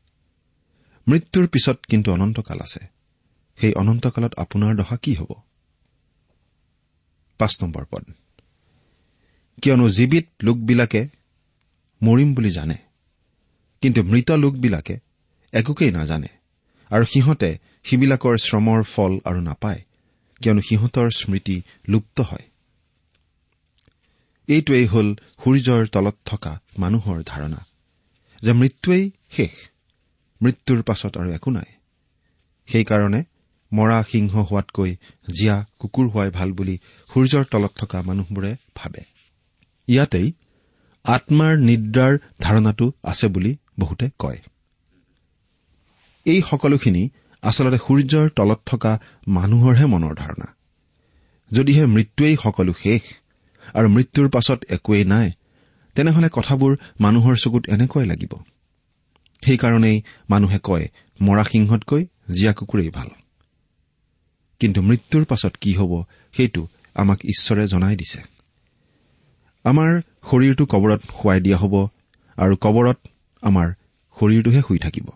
মৃত্যুৰ 1.07 1.47
পিছত 1.47 1.85
কিন্তু 1.85 2.11
অনন্তকাল 2.11 2.59
আছে। 2.59 2.79
সেই 3.57 3.73
অনন্তকালত 3.73 4.35
আপোনাৰ 4.35 4.75
দশা 4.75 4.97
কি 4.97 5.13
হ'ব? 5.13 5.33
কিয়নো 9.61 9.89
জীৱিত 9.89 10.25
লোকবিলাকে 10.43 11.07
মৰিম 12.03 12.33
বুলি 12.33 12.51
জানে। 12.51 12.75
কিন্তু 13.81 14.03
মৃত 14.03 14.31
লোকবিলাকে 14.31 14.99
একোকেই 15.51 15.91
নাজানে। 15.91 16.27
আৰু 16.89 17.05
সিহঁতে 17.05 17.57
সিবিলাকৰ 17.83 18.37
শ্ৰমৰ 18.37 18.83
ফল 18.83 19.19
আৰু 19.25 19.41
নাপায়। 19.41 19.81
কিয়নো 20.41 20.61
সিহঁতৰ 20.61 21.09
স্মৃতি 21.11 21.61
লুপ্ত 21.89 22.21
হয়। 22.21 22.45
এইটোৱেই 24.49 24.85
হ'ল 24.85 25.07
সূৰ্যৰ 25.43 25.87
তলত 25.87 26.17
থকা 26.25 26.59
মানুহৰ 26.77 27.23
ধাৰণা 27.25 27.65
যে 28.41 28.53
মৃত্যুৱেই 28.53 29.11
শেষ 29.31 29.53
মৃত্যুৰ 30.41 30.83
পাছত 30.83 31.17
আৰু 31.17 31.29
একো 31.31 31.51
নাই। 31.51 31.69
সেইকাৰণে 32.67 33.23
মৰা 33.71 34.03
সিংহ 34.03 34.33
হোৱাতকৈ 34.41 34.91
জীয়া 35.37 35.65
কুকুৰ 35.79 36.07
হোৱাই 36.09 36.29
ভাল 36.29 36.51
বুলি 36.51 36.75
সূৰ্যৰ 37.13 37.45
তলত 37.45 37.73
থকা 37.75 38.01
মানুহবোৰে 38.01 38.51
ভাবে। 38.75 39.01
ইয়াতেই 39.87 40.27
আত্মাৰ 41.05 41.53
নিদ্ৰাৰ 41.57 42.17
ধাৰণাটো 42.39 42.91
আছে 43.03 43.27
বুলি 43.27 43.51
বহুতে 43.79 44.09
কয়। 44.19 44.39
এই 46.25 46.41
সকলোখিনি 46.41 47.09
আচলতে 47.49 47.77
সূৰ্যৰ 47.77 48.25
তলত 48.29 48.59
থকা 48.65 48.91
মানুহৰহে 49.27 49.85
মনৰ 49.85 50.13
ধাৰণা। 50.15 50.47
যদিহে 51.51 51.83
মৃত্যুৱেই 51.85 52.35
সকলো 52.43 52.73
শেষ 52.83 53.03
আৰু 53.73 53.87
মৃত্যুৰ 53.89 54.27
পাছত 54.29 54.59
একোৱেই 54.69 55.05
নাই 55.05 55.27
তেনেহলে 55.95 56.29
কথাবোৰ 56.33 56.71
মানুহৰ 57.01 57.35
চকুত 57.35 57.63
এনেকুৱাই 57.69 58.05
লাগিব। 58.05 58.33
সেইকাৰণেই 59.43 59.97
মানুহে 60.29 60.59
কয় 60.63 60.85
মৰা 61.21 61.43
সিংহতকৈ 61.43 62.03
জীয়া 62.31 62.53
কুকুৰেই 62.53 62.89
ভাল। 62.89 63.09
কিন্তু 64.61 64.79
মৃত্যুৰ 64.81 65.23
পাছত 65.25 65.53
কি 65.61 65.71
হ'ব 65.73 65.91
সেইটো 66.35 66.61
আমাক 66.95 67.19
ঈশ্বৰে 67.25 67.63
জনাই 67.67 67.95
দিছে। 67.95 68.21
আমাৰ 69.65 69.91
শৰীৰটো 70.29 70.63
কবৰত 70.65 71.01
শুৱাই 71.17 71.39
দিয়া 71.41 71.57
হ'ব 71.57 71.75
আৰু 72.37 72.55
কবৰত 72.55 72.97
আমাৰ 73.43 73.67
শৰীৰটোহে 74.17 74.61
শুই 74.61 74.79
থাকিব। 74.79 75.07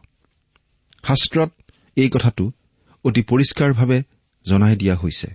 শাস্ত্ৰত 1.08 1.52
এই 2.02 2.10
কথাটো 2.10 2.46
অতি 3.06 3.22
পৰিষ্কাৰভাৱে 3.24 3.98
জনাই 4.46 4.76
দিয়া 4.76 4.96
হৈছে 4.96 5.30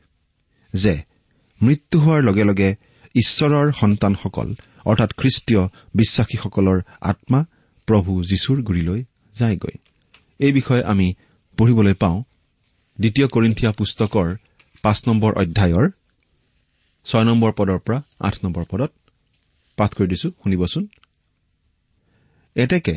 যে 0.75 0.95
মৃত্যু 1.61 1.97
হোৱাৰ 2.01 2.23
লগে 2.23 2.45
লগে 2.45 2.71
ঈশ্বৰৰ 3.15 3.67
সন্তানসকল 3.73 4.49
অৰ্থাৎ 4.85 5.11
খ্ৰীষ্টীয় 5.17 5.63
বিশ্বাসীসকলৰ 5.95 6.79
আত্মা 7.01 7.41
প্ৰভু 7.89 8.13
যীশুৰ 8.25 8.59
গুৰিলৈ 8.63 9.01
যায়গৈ। 9.35 9.75
এই 10.39 10.53
বিষয়ে 10.53 10.85
আমি 10.85 11.07
পঢ়িবলৈ 11.59 11.95
পাওঁ 11.95 12.19
দ্বিতীয় 12.99 13.27
কৰিন্ঠিয়া 13.29 13.73
পুস্তকৰ 13.73 14.29
পাঁচ 14.83 14.99
নম্বৰ 15.09 15.33
অধ্যায়ৰ 15.35 15.87
ছয় 17.07 17.25
নম্বৰ 17.25 17.53
পদৰ 17.53 17.79
পৰা 17.79 17.99
আঠ 18.21 18.35
নম্বৰ 18.45 18.65
পদত। 18.71 18.93
পাঠ 19.79 19.91
কৰি 19.95 20.07
দিছো 20.07 20.29
শুনিবচোন। 20.43 20.85
এতেকে 22.57 22.97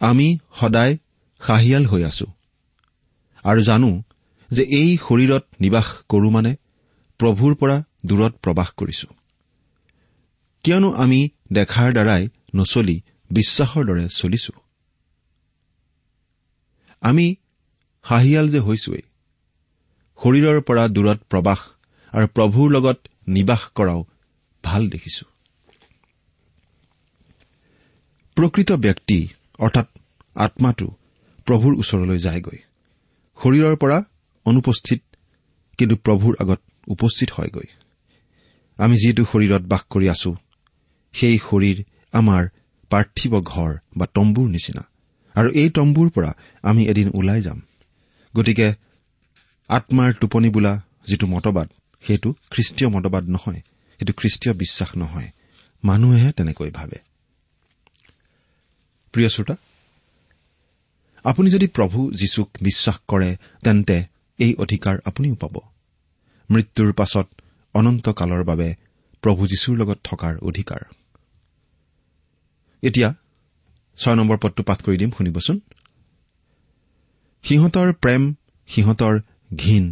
আমি 0.00 0.26
সদায় 0.54 0.94
খাহিয়াল 1.40 1.84
হৈ 1.86 2.02
আছো। 2.04 2.26
আৰু 3.44 3.60
জানো 3.60 4.02
যে 4.50 4.62
এই 4.62 4.96
শৰীৰত 4.96 5.44
নিবাস 5.60 5.86
কৰো 6.08 6.30
মানে 6.30 6.56
প্ৰভুৰ 7.20 7.54
পৰা 7.54 7.76
দূৰত 8.06 8.32
প্ৰবাস 8.42 8.68
কৰিছো। 8.70 9.08
কিয়নো 10.64 10.92
আমি 10.92 11.20
দেখাৰ 11.52 11.92
দ্বাৰাই 11.92 12.28
নচলি 12.54 13.02
বিশ্বাসৰ 13.30 13.84
দৰে 13.84 14.08
চলিছো। 14.08 14.52
আমি 17.00 17.36
হাঁহিয়াল 18.02 18.46
যে 18.50 18.58
হৈছোৱেই 18.58 19.02
শৰীৰৰ 20.18 20.60
পৰা 20.60 20.88
দূৰত 20.88 21.18
প্ৰবাস 21.30 21.60
আৰু 22.12 22.26
প্ৰভুৰ 22.26 22.68
লগত 22.70 22.98
নিবাস 23.28 23.62
কৰাও 23.74 24.00
ভাল 24.64 24.88
দেখিছো। 24.88 25.26
প্ৰকৃত 28.36 28.72
ব্যক্তি 28.72 29.28
অৰ্থাৎ 29.58 29.88
আত্মাটো 30.36 30.88
প্ৰভুৰ 31.46 31.72
ওচৰলৈ 31.78 32.18
যায়গৈ। 32.18 32.67
শৰীৰৰ 33.42 33.76
পৰা 33.76 34.04
অনুপস্থিত 34.44 35.02
কিন্তু 35.78 35.96
প্ৰভুৰ 35.96 36.34
আগত 36.40 36.60
উপস্থিত 36.88 37.28
হয়গৈ। 37.32 37.68
আমি 38.78 38.96
যিটো 38.96 39.24
শৰীৰত 39.24 39.62
বাস 39.62 39.82
কৰি 39.90 40.08
আছো 40.08 40.36
সেই 41.12 41.38
শৰীৰ 41.38 41.84
আমাৰ 42.12 42.48
পাৰ্থিৱ 42.90 43.30
ঘৰ 43.30 43.76
বা 43.96 44.06
তম্বুৰ 44.14 44.48
নিচিনা। 44.50 44.82
আৰু 45.34 45.48
এই 45.50 45.70
তম্বুৰ 45.70 46.10
পৰা 46.10 46.34
আমি 46.62 46.82
এদিন 46.86 47.10
ওলাই 47.14 47.40
যাম। 47.40 47.62
গতিকে 48.36 48.74
আত্মাৰ 49.68 50.12
টোপনি 50.12 50.50
বোলা 50.50 50.82
যিটো 51.06 51.26
মতবাদ 51.26 51.68
সেইটো 52.00 52.34
খ্ৰীষ্টীয় 52.50 52.90
মতবাদ 52.90 53.24
নহয় 53.28 53.60
সেইটো 53.98 54.12
খ্ৰীষ্টীয় 54.12 54.54
বিশ্বাস 54.54 54.96
নহয়। 54.96 55.30
মানুহেহে 55.84 56.32
তেনেকৈ 56.32 56.70
ভাবে। 56.70 56.98
প্ৰিয় 59.12 59.28
শ্ৰোতা 59.28 59.56
আপুনি 61.28 61.48
যদি 61.50 61.66
প্ৰভু 61.66 61.98
যীশুক 62.10 62.48
বিশ্বাস 62.62 62.96
কৰে 63.08 63.30
তেন্তে 63.64 63.96
এই 64.38 64.52
অধিকাৰ 64.54 64.96
আপুনিও 65.04 65.34
পাব। 65.34 65.54
মৃত্যুৰ 66.50 66.92
পাছত 66.92 67.26
অনন্তকালৰ 67.74 68.42
বাবে 68.44 68.68
প্ৰভু 69.22 69.42
যীশুৰ 69.46 69.74
লগত 69.78 69.98
থকাৰ 70.04 70.34
অধিকাৰ। 70.38 70.82
এতিয়া 72.82 73.08
ছয় 73.98 74.16
নম্বৰ 74.16 74.38
পদটো 74.42 74.62
পাঠ 74.62 74.78
কৰি 74.82 74.96
দিম 74.96 75.10
শুনিবচোন। 75.10 75.56
সিহঁতৰ 77.44 77.88
প্ৰেম 77.92 78.22
সিহঁতৰ 78.68 79.14
ঘীন 79.56 79.84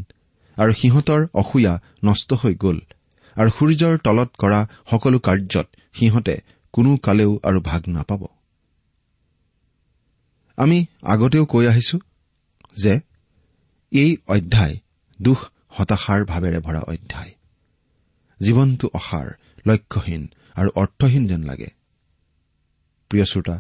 আৰু 0.57 0.73
সিহঁতৰ 0.73 1.21
অসূয়া 1.35 1.73
নষ্ট 2.05 2.28
হৈ 2.33 2.55
গ'ল 2.55 2.78
আৰু 3.37 3.50
সূৰ্যৰ 3.50 3.95
তলত 3.99 4.31
কৰা 4.38 4.61
সকলো 4.90 5.19
কাৰ্যত 5.19 5.66
সিহঁতে 5.95 6.35
কোনো 6.75 6.90
কালেও 6.97 7.33
আৰু 7.43 7.59
ভাগ 7.61 7.83
নাপাব। 7.88 8.23
আমি 10.56 10.78
আগতেও 11.02 11.44
কৈ 11.44 11.64
আহিছো 11.66 11.96
যে 12.76 13.00
এই 13.92 14.10
অধ্যায় 14.26 14.76
দুখ 15.22 15.38
হতাশাৰ 15.68 16.20
ভাৱেৰে 16.25 16.60
ভৰা 16.60 16.82
অধ্যায়। 16.92 17.32
জীৱনটো 18.40 18.86
অসাৰ 18.98 19.26
লক্ষ্যহীন 19.66 20.22
আৰু 20.56 20.70
অৰ্থহীন 20.75 21.22
যেন 21.26 21.42
লাগে। 21.42 21.70
প্ৰিয় 23.10 23.25
শ্ৰোতা 23.25 23.56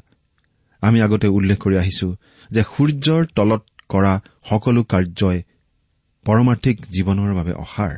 আমি 0.82 0.98
আগতে 1.00 1.26
উল্লেখ 1.28 1.58
কৰি 1.58 1.76
আহিছো 1.76 2.08
যে 2.50 2.62
সূৰ্যৰ 2.62 3.22
তলত 3.36 3.62
কৰা 3.88 4.12
সকলো 4.44 4.82
কাৰ্যই 4.82 5.38
পৰমাৰ্থিক 6.26 6.76
জীৱনৰ 6.86 7.32
বাবে 7.34 7.52
অসাৰ। 7.64 7.94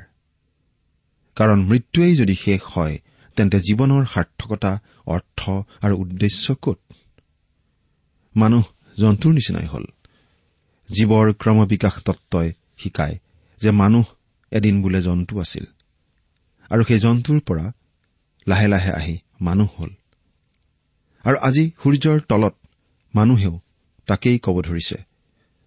কাৰণ 1.36 1.58
মৃত্যুৱেই 1.64 2.14
যদি 2.16 2.34
শেষ 2.34 2.62
হয় 2.74 2.94
তেন্তে 3.36 3.58
জীৱনৰ 3.58 4.04
সাৰ্থকতা 4.04 4.72
অৰ্থ 5.06 5.40
আৰু 5.82 5.94
উদ্দেশ্য 5.96 6.44
কত? 6.62 6.78
মানুহ 8.36 8.64
জন্তুৰ 8.98 9.32
নিচিনাই 9.32 9.66
হ'ল। 9.66 9.84
জীৱৰ 10.88 11.32
ক্ৰমবিকাশ 11.32 11.94
তত্বই 12.04 12.52
শিকায় 12.78 13.18
যে 13.62 13.70
মানুহ 13.70 14.04
এদিন 14.50 14.82
বোলে 14.82 15.02
জন্তু 15.02 15.40
আছিল। 15.40 15.64
আৰু 16.70 16.84
সেই 16.84 16.98
জন্তুৰ 16.98 17.40
পৰা 17.40 17.72
লাহে 18.48 18.68
লাহে 18.68 18.92
আহি 18.92 19.18
মানুহ 19.40 19.68
হ'ল। 19.78 19.90
আৰু 21.24 21.36
আজি 21.38 21.70
সূৰ্যৰ 21.82 22.20
তলত 22.20 22.54
মানুহেও 23.14 23.60
তাকেই 24.06 24.38
ক'ব 24.38 24.62
ধৰিছে 24.62 24.98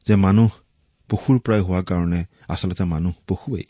যে 0.07 0.15
মানুহ 0.15 0.50
পশুৰ 1.09 1.39
পৰাই 1.39 1.61
হোৱাৰ 1.61 1.83
কাৰণে 1.83 2.25
আচলতে 2.47 2.83
মানুহ 2.83 3.13
পশুৱেই। 3.27 3.65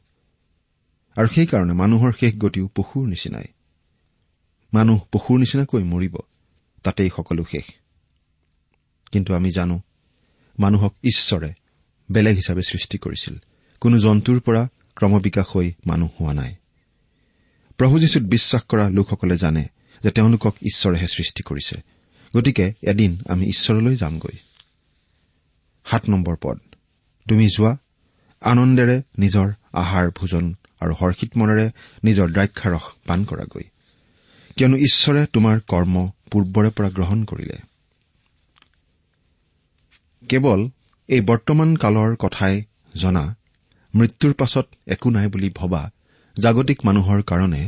আৰু 1.18 1.28
সেইকাৰণে 1.28 1.74
মানুহৰ 1.74 2.12
শেষ 2.20 2.34
গতিও 2.38 2.68
পশুৰ 2.76 3.08
নিচিনাই। 3.08 3.48
মানুহ 4.74 5.00
পশুৰ 5.12 5.40
নিচিনাকৈ 5.40 5.84
মৰিব 5.84 6.16
তাতেই 6.84 7.10
সকলো 7.16 7.44
শেষ। 7.52 7.81
কিন্তু 9.12 9.34
আমি 9.34 9.52
জানো 9.52 9.82
মানুহক 10.60 10.96
ঈশ্বৰে 11.04 11.54
বেলেগ 12.12 12.36
হিচাপে 12.36 12.62
সৃষ্টি 12.62 12.98
কৰিছিল। 12.98 13.38
কোনো 13.82 14.00
জন্তুৰ 14.00 14.40
পৰা 14.40 14.70
ক্ৰমবিকাশ 14.96 15.46
হৈ 15.56 15.74
মানুহ 15.88 16.10
হোৱা 16.20 16.34
নাই। 16.34 16.56
প্ৰভু 17.78 18.00
যীশুত 18.00 18.24
বিশ্বাস 18.24 18.62
কৰা 18.62 18.90
লোকসকলে 18.90 19.38
জানে 19.38 19.66
যে 20.04 20.12
তেওঁলোকক 20.12 20.56
ঈশ্বৰেহে 20.62 21.08
সৃষ্টি 21.08 21.44
কৰিছে। 21.44 21.82
গতিকে 22.38 22.74
এদিন 22.82 23.18
আমি 23.30 23.48
ঈশ্বৰলৈ 23.48 23.96
যামগৈ। 23.96 24.38
সাত 25.86 26.10
নম্বৰ 26.10 26.36
পদ। 26.42 26.60
তুমি 27.30 27.48
যোৱা 27.48 27.78
আনন্দেৰে 28.42 29.02
নিজৰ 29.20 29.54
আহাৰ 29.74 30.10
ভোজন 30.10 30.56
আৰু 30.80 30.94
হৰ্ষিত 30.94 31.38
মনেৰে 31.38 31.72
নিজৰ 32.04 32.32
দ্ৰাক্ষাৰস 32.32 32.82
পাণ 33.08 33.24
কৰাগৈ। 33.24 33.64
কিয়নো 34.56 34.78
ঈশ্বৰে 34.78 35.26
তোমাৰ 35.34 35.60
কৰ্ম 35.68 36.12
পূৰ্বৰে 36.32 36.70
পৰা 36.70 36.90
গ্ৰহণ 36.90 37.24
কৰিলে। 37.24 37.58
কেৱল 40.30 40.62
এই 41.10 41.22
বৰ্তমান 41.22 41.70
কালৰ 41.76 42.12
কথাই 42.16 42.56
জনা 42.96 43.24
মৃত্যুৰ 43.94 44.34
পাছত 44.34 44.68
একো 44.88 45.10
নাই 45.10 45.28
বুলি 45.28 45.50
ভবা 45.56 45.82
জাগতিক 46.36 46.80
মানুহৰ 46.86 47.22
কাৰণে 47.22 47.62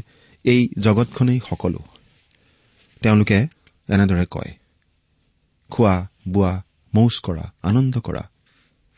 এই 0.46 0.62
জগতখনেই 0.80 1.40
সকলো। 1.50 1.82
তেওঁলোকে 3.02 3.40
এনেদৰে 3.90 4.26
কয় 4.32 4.52
খোৱা 5.72 5.96
বোৱা 6.28 6.54
মৌজ 6.94 7.16
কৰা 7.20 7.46
আনন্দ 7.64 7.96
কৰা 8.00 8.24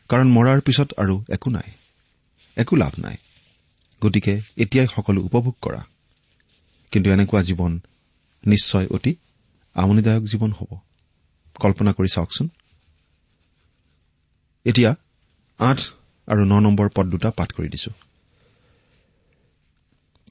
কাৰণ 0.10 0.28
মৰাৰ 0.32 0.60
পিছত 0.62 0.90
আৰু 0.98 1.16
একো 1.30 1.50
নাই 1.50 1.70
একো 2.58 2.76
লাভ 2.76 2.94
নাই। 2.98 3.18
গতিকে 4.02 4.34
এতিয়াই 4.58 4.88
সকলো 4.88 5.20
উপভোগ 5.22 5.56
কৰা। 5.62 5.82
কিন্তু 6.92 7.08
এনেকুৱা 7.12 7.42
জীৱন 7.42 7.72
নিশ্চয় 8.44 8.88
অতি 8.88 9.12
আমনিদায়ক 9.76 10.24
জীৱন 10.24 10.52
হ'ব। 10.52 10.72
কল্পনা 11.56 11.92
কৰি 11.92 12.10
চাওকচোন। 12.16 12.48
এতিয়া 14.66 14.92
আঠ 15.60 15.80
আৰু 16.28 16.42
ন 16.46 16.54
নম্বৰ 16.60 16.88
পদ 16.96 17.06
দুটা 17.10 17.30
পাঠ 17.32 17.50
কৰি 17.54 17.70
দিছো। 17.70 17.92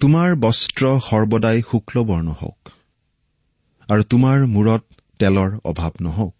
তোমাৰ 0.01 0.29
বস্ত্ৰ 0.37 0.85
সৰ্বদাই 1.01 1.59
শুক্লবৰ্ণ 1.71 2.29
হওক 2.41 2.73
আৰু 3.89 4.03
তোমাৰ 4.13 4.39
মূৰত 4.47 4.83
তেলৰ 5.21 5.51
অভাৱ 5.65 5.93
নহওক। 6.01 6.37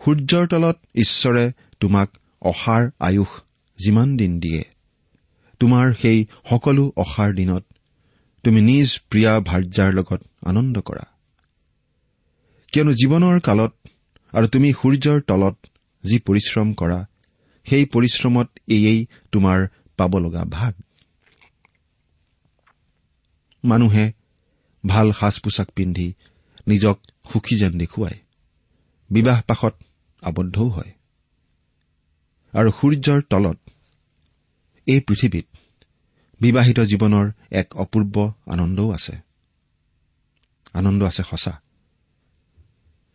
সূৰ্যৰ 0.00 0.44
তলত 0.46 0.76
ঈশ্বৰে 0.94 1.44
তোমাক 1.80 2.08
অসাৰ 2.42 2.82
আয়ুস 3.00 3.32
যিমান 3.78 4.16
দিন 4.16 4.32
দিয়ে 4.40 4.62
তোমাৰ 5.60 5.86
সেই 6.02 6.18
সকলো 6.50 6.84
অসাৰ 6.96 7.30
দিনত 7.34 7.64
তুমি 8.44 8.60
নিজ 8.60 8.88
প্ৰিয়া 9.10 9.32
ভাৰ্যাৰ 9.40 9.90
লগত 9.94 10.20
আনন্দ 10.46 10.76
কৰা। 10.80 11.04
কিয়নো 12.72 12.92
জীৱনৰ 13.00 13.36
কালত 13.40 13.72
আৰু 14.32 14.46
তুমি 14.48 14.68
সূৰ্যৰ 14.72 15.18
তলত 15.20 15.56
যি 16.06 16.18
পৰিশ্ৰম 16.18 16.72
কৰা 16.72 17.06
সেই 17.64 17.84
পৰিশ্ৰমত 17.84 18.50
এয়েই 18.68 19.06
তোমাৰ 19.32 19.66
পাব 19.96 20.18
লগা 20.18 20.44
ভাগ। 20.44 20.74
মানুহে 23.64 24.12
ভাল 24.86 25.12
সাজ 25.12 25.40
পোছাক 25.40 25.68
পিন্ধি 25.70 26.14
নিজক 26.66 27.00
সুখী 27.32 27.56
যেন 27.56 27.78
দেখুৱায়। 27.78 28.18
বিবাহ 29.10 29.42
পাশত 29.42 29.74
আবদ্ধও 30.22 30.68
হয়। 30.68 30.92
আৰু 32.52 32.70
সূৰ্যৰ 32.70 33.22
তলত 33.30 33.58
এই 34.86 35.00
পৃথিৱীত 35.00 35.46
বিবাহিত 36.40 36.80
জীৱনৰ 36.80 37.30
এক 37.50 37.76
অপূৰ্ব 37.76 38.32
আনন্দও 38.46 38.90
আছে। 38.90 39.16
আনন্দ 40.72 41.02
আছে 41.02 41.22
সঁচা। 41.22 41.60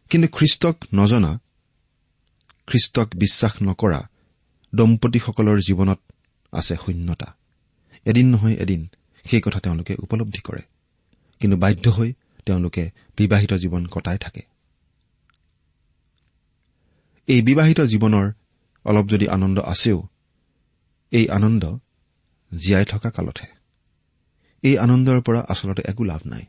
কিন্তু 0.09 0.27
খ্ৰীষ্টক 0.37 0.75
নজনা 0.93 1.39
খ্ৰীষ্টক 2.67 3.15
বিশ্বাস 3.15 3.53
নকৰা 3.61 4.09
দম্পতীসকলৰ 4.75 5.59
জীৱনত 5.59 5.99
আছে 6.51 6.75
শূন্যতা। 6.75 7.35
এদিন 8.05 8.29
নহয় 8.29 8.53
এদিন 8.53 8.87
সেই 9.23 9.41
কথা 9.41 9.59
তেওঁলোকে 9.59 9.95
উপলব্ধি 9.95 10.39
কৰে। 10.39 10.61
কিন্তু 11.39 11.57
বাধ্য 11.57 11.89
হৈ 11.89 12.13
তেওঁলোকে 12.45 12.91
বিবাহিত 13.17 13.53
জীৱন 13.53 13.85
কটাই 13.85 14.17
থাকে। 14.17 14.41
এই 17.27 17.41
বিবাহিত 17.41 17.79
জীৱনৰ 17.81 18.31
অলপ 18.85 19.09
যদি 19.09 19.27
আনন্দ 19.27 19.59
আছেও 19.59 20.07
এই 21.11 21.29
আনন্দ 21.29 21.77
জীয়াই 22.57 22.85
থকা 22.85 23.09
কালতহে। 23.09 23.61
এই 24.61 24.77
আনন্দৰ 24.77 25.21
পৰা 25.21 25.45
আচলতে 25.49 25.81
একো 25.85 26.03
লাভ 26.03 26.21
নাই। 26.25 26.45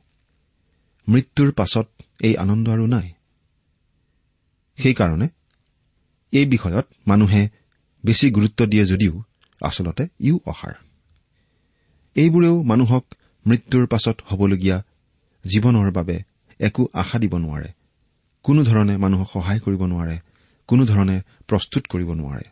মৃত্যুৰ 1.08 1.52
পাছত 1.52 1.88
এই 2.20 2.36
আনন্দ 2.36 2.68
আৰু 2.68 2.86
নাই। 2.86 3.12
সেইকাৰণে 4.76 5.28
এই 6.32 6.46
বিষয়ত 6.46 6.86
মানুহে 7.06 7.42
বেছি 8.04 8.26
গুৰুত্ব 8.30 8.66
দিয়ে 8.66 8.84
যদিও 8.86 9.14
আচলতে 9.60 10.04
ইও 10.20 10.36
অসাৰ 10.46 10.74
এইবোৰেও 12.16 12.56
মানুহক 12.62 13.04
মৃত্যুৰ 13.46 13.86
পাছত 13.86 14.16
হ'বলগীয়া 14.26 14.76
জীৱনৰ 15.44 15.90
বাবে 15.90 16.16
একো 16.60 16.82
আশা 16.92 17.18
দিব 17.18 17.34
নোৱাৰে। 17.36 17.70
কোনোধৰণে 18.44 18.94
মানুহক 18.96 19.28
সহায় 19.28 19.60
কৰিব 19.60 19.82
নোৱাৰে 19.82 20.16
কোনোধৰণে 20.68 21.16
প্ৰস্তুত 21.48 21.82
কৰিব 21.86 22.08
নোৱাৰে। 22.12 22.44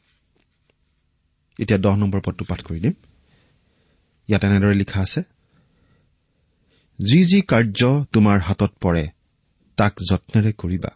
এতিয়া 1.58 1.78
দহ 1.78 1.94
নম্বৰ 1.96 2.20
পদটো 2.20 2.44
পাঠ 2.48 2.60
কৰি 2.62 2.80
দিম। 2.80 2.94
ইয়াত 4.28 4.42
এনেদৰে 4.44 4.74
লিখা 4.74 5.00
আছে 5.00 5.20
যি 6.98 7.20
যি 7.24 7.40
কাৰ্য 7.42 7.80
তোমাৰ 8.12 8.38
হাতত 8.40 8.72
পৰে 8.80 9.04
তাক 9.78 9.94
যত্নেৰে 10.10 10.52
কৰিবা। 10.52 10.90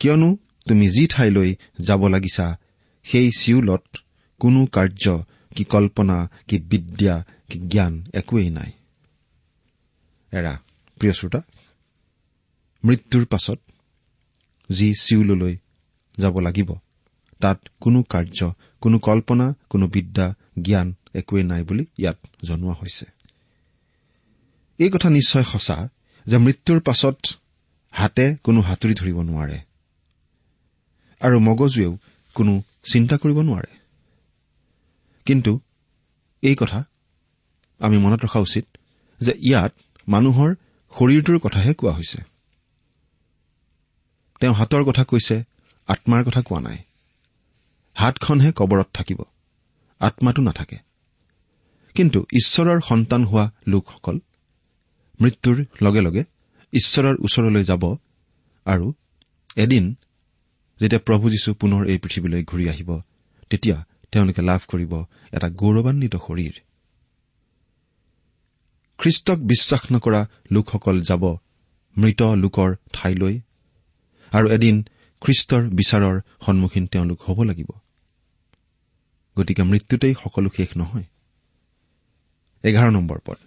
কিয়নো 0.00 0.36
তুমি 0.68 0.86
যি 0.88 1.06
ঠাইলৈ 1.06 1.50
যাব 1.80 2.06
লাগিছা 2.06 2.46
সেই 3.06 3.30
চিউলত 3.38 3.84
কোনো 4.40 4.60
কাৰ্য 4.66 5.04
কি 5.56 5.64
কল্পনা 5.64 6.16
কি 6.48 6.56
বিদ্যা 6.58 7.14
কি 7.50 7.58
জ্ঞান 7.58 7.94
একোৱেই 8.14 8.50
নাই। 8.50 8.70
এৰা 10.32 10.54
প্ৰিয় 10.96 11.12
শ্ৰোতা 11.12 11.40
মৃত্যুৰ 12.84 13.24
পাছত 13.24 13.58
যি 14.70 14.88
চিউললৈ 15.00 15.54
যাব 16.18 16.34
লাগিব 16.40 16.70
তাত 17.40 17.58
কোনো 17.80 18.02
কাৰ্য 18.02 18.38
কোনো 18.80 18.98
কল্পনা 18.98 19.46
কোনো 19.70 19.86
বিদ্যা 19.88 20.26
জ্ঞান 20.62 20.94
একোৱেই 21.14 21.44
নাই 21.44 21.62
বুলি 21.62 21.84
ইয়াত 21.98 22.18
জনোৱা 22.44 22.74
হৈছে। 22.80 23.06
এই 24.78 24.90
কথা 24.90 25.08
নিশ্চয় 25.10 25.44
সঁচা 25.44 25.88
যে 26.26 26.36
মৃত্যুৰ 26.38 26.80
পাছত 26.80 27.18
হাতে 27.90 28.24
কোনো 28.44 28.60
হাতুৰি 28.60 28.94
ধৰিব 28.94 29.18
নোৱাৰে। 29.22 29.58
আৰু 31.20 31.38
মগজুৱেও 31.38 31.98
কোনো 32.34 32.62
চিন্তা 32.92 33.16
কৰিব 33.16 33.38
নোৱাৰে। 33.40 33.72
কিন্তু 35.26 35.60
এই 36.42 36.54
কথা 36.54 36.84
আমি 37.78 37.98
মনত 37.98 38.24
ৰখা 38.24 38.40
উচিত 38.40 38.66
যে 39.20 39.32
ইয়াত 39.38 39.72
মানুহৰ 40.08 40.54
শৰীৰটোৰ 40.98 41.38
কথাহে 41.38 41.74
কোৱা 41.74 41.92
হৈছে। 41.92 42.18
তেওঁ 44.40 44.54
হাতৰ 44.54 44.84
কথা 44.84 45.04
কৈছে 45.04 45.44
আত্মাৰ 45.86 46.24
কথা 46.24 46.42
কোৱা 46.42 46.60
নাই। 46.60 46.78
হাতখনহে 47.94 48.52
কবৰত 48.56 48.88
থাকিব 48.94 49.20
আত্মাটো 50.00 50.42
নাথাকে। 50.42 50.78
কিন্তু 51.94 52.20
ঈশ্বৰৰ 52.32 52.80
সন্তান 52.80 53.24
হোৱা 53.24 53.52
লোকসকল 53.66 54.18
মৃত্যুৰ 55.20 55.64
লগে 55.82 56.00
লগে 56.00 56.24
ঈশ্বৰৰ 56.72 57.16
ওচৰলৈ 57.16 57.64
যাব 57.64 57.96
আৰু 58.64 58.92
এদিন 59.56 59.96
যেতিয়া 60.80 61.00
প্ৰভু 61.00 61.30
যীশু 61.30 61.54
পুনৰ 61.54 61.82
এই 61.86 61.98
পৃথিৱীলৈ 61.98 62.42
ঘূৰি 62.44 62.68
আহিব 62.68 63.00
তেতিয়া 63.50 63.84
তেওঁলোকে 64.12 64.42
লাভ 64.42 64.60
কৰিব 64.68 64.92
এটা 65.32 65.48
গৌৰৱান্বিত 65.48 66.14
শৰীৰ। 66.16 66.56
খ্ৰীষ্টক 68.98 69.38
বিশ্বাস 69.38 69.82
নকৰা 69.92 70.20
লোকসকল 70.50 71.00
যাব 71.00 71.36
মৃত 71.96 72.22
লোকৰ 72.22 72.76
ঠাইলৈ 72.92 73.40
আৰু 74.32 74.46
এদিন 74.50 74.76
খ্ৰীষ্টৰ 75.20 75.62
বিচাৰৰ 75.70 76.20
সন্মুখীন 76.46 76.86
তেওঁলোক 76.86 77.18
হ'ব 77.22 77.42
লাগিব। 77.42 77.70
গতিকে 79.36 79.62
মৃত্যুতেই 79.62 80.14
সকলো 80.14 80.48
শেষ 80.56 80.76
নহয়। 80.76 81.04
এঘাৰ 82.62 82.90
নম্বৰ 82.90 83.18
পদ। 83.26 83.38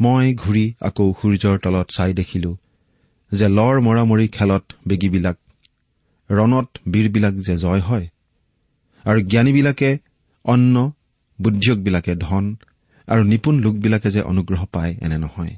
মই 0.00 0.34
ঘূৰি 0.34 0.74
আকৌ 0.80 1.14
সূৰ্যৰ 1.22 1.58
তলত 1.58 1.86
চাই 1.96 2.12
দেখিলো 2.14 2.56
যে 3.32 3.46
লৰ 3.48 3.76
মৰামৰি 3.80 4.28
খেলত 4.28 4.64
বেগীবিলাক 4.88 5.36
ৰণত 6.30 6.68
বীৰবিলাক 6.88 7.34
যে 7.34 7.56
জয় 7.56 7.80
হয় 7.80 8.06
আৰু 9.04 9.20
জ্ঞানীবিলাকে 9.20 9.98
অন্ন 10.44 10.92
বুদ্ধিয়কবিলাকে 11.40 12.14
ধন 12.16 12.56
আৰু 13.08 13.22
নিপুণ 13.22 13.60
লোকবিলাকে 13.60 14.10
যে 14.10 14.22
অনুগ্ৰহ 14.22 14.66
পায় 14.72 14.94
এনে 15.02 15.18
নহয়। 15.18 15.56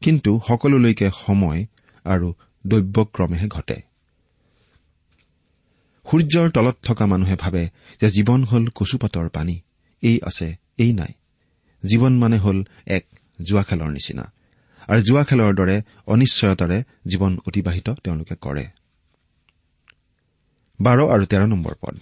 কিন্তু 0.00 0.40
সকলোলৈকে 0.48 1.10
সময় 1.14 1.66
আৰু 2.04 2.34
দৈব্যক্ৰমেহে 2.66 3.48
ঘটে। 3.48 3.76
সূৰ্যৰ 6.06 6.50
তলত 6.50 6.76
থকা 6.84 7.06
মানুহে 7.06 7.36
ভাবে 7.36 7.68
যে 8.00 8.08
জীৱন 8.10 8.44
হল 8.44 8.68
কচুপাতৰ 8.68 9.28
পানী। 9.28 9.60
এই 10.02 10.20
আছে 10.22 10.56
এই 10.78 10.92
নাই। 10.92 11.12
জীৱন 11.82 12.18
মানে 12.18 12.38
হল 12.38 12.64
এক 12.86 13.06
জোৱা 13.42 13.62
খেলৰ 13.62 13.90
নিচিনা। 13.90 14.32
আৰু 14.88 15.02
জোৱা 15.02 15.24
খেলৰ 15.24 15.54
দৰে 15.54 15.82
অনিশ্চয়তাৰে 16.06 16.82
জীৱন 17.06 17.38
অতিবাহিত 17.46 17.90
তেওঁলোকে 18.04 18.34
কৰে। 18.40 18.66
বাৰ 20.80 20.98
আৰু 21.00 21.24
তেৰ 21.24 21.42
নম্বৰ 21.46 21.74
পদ। 21.80 21.96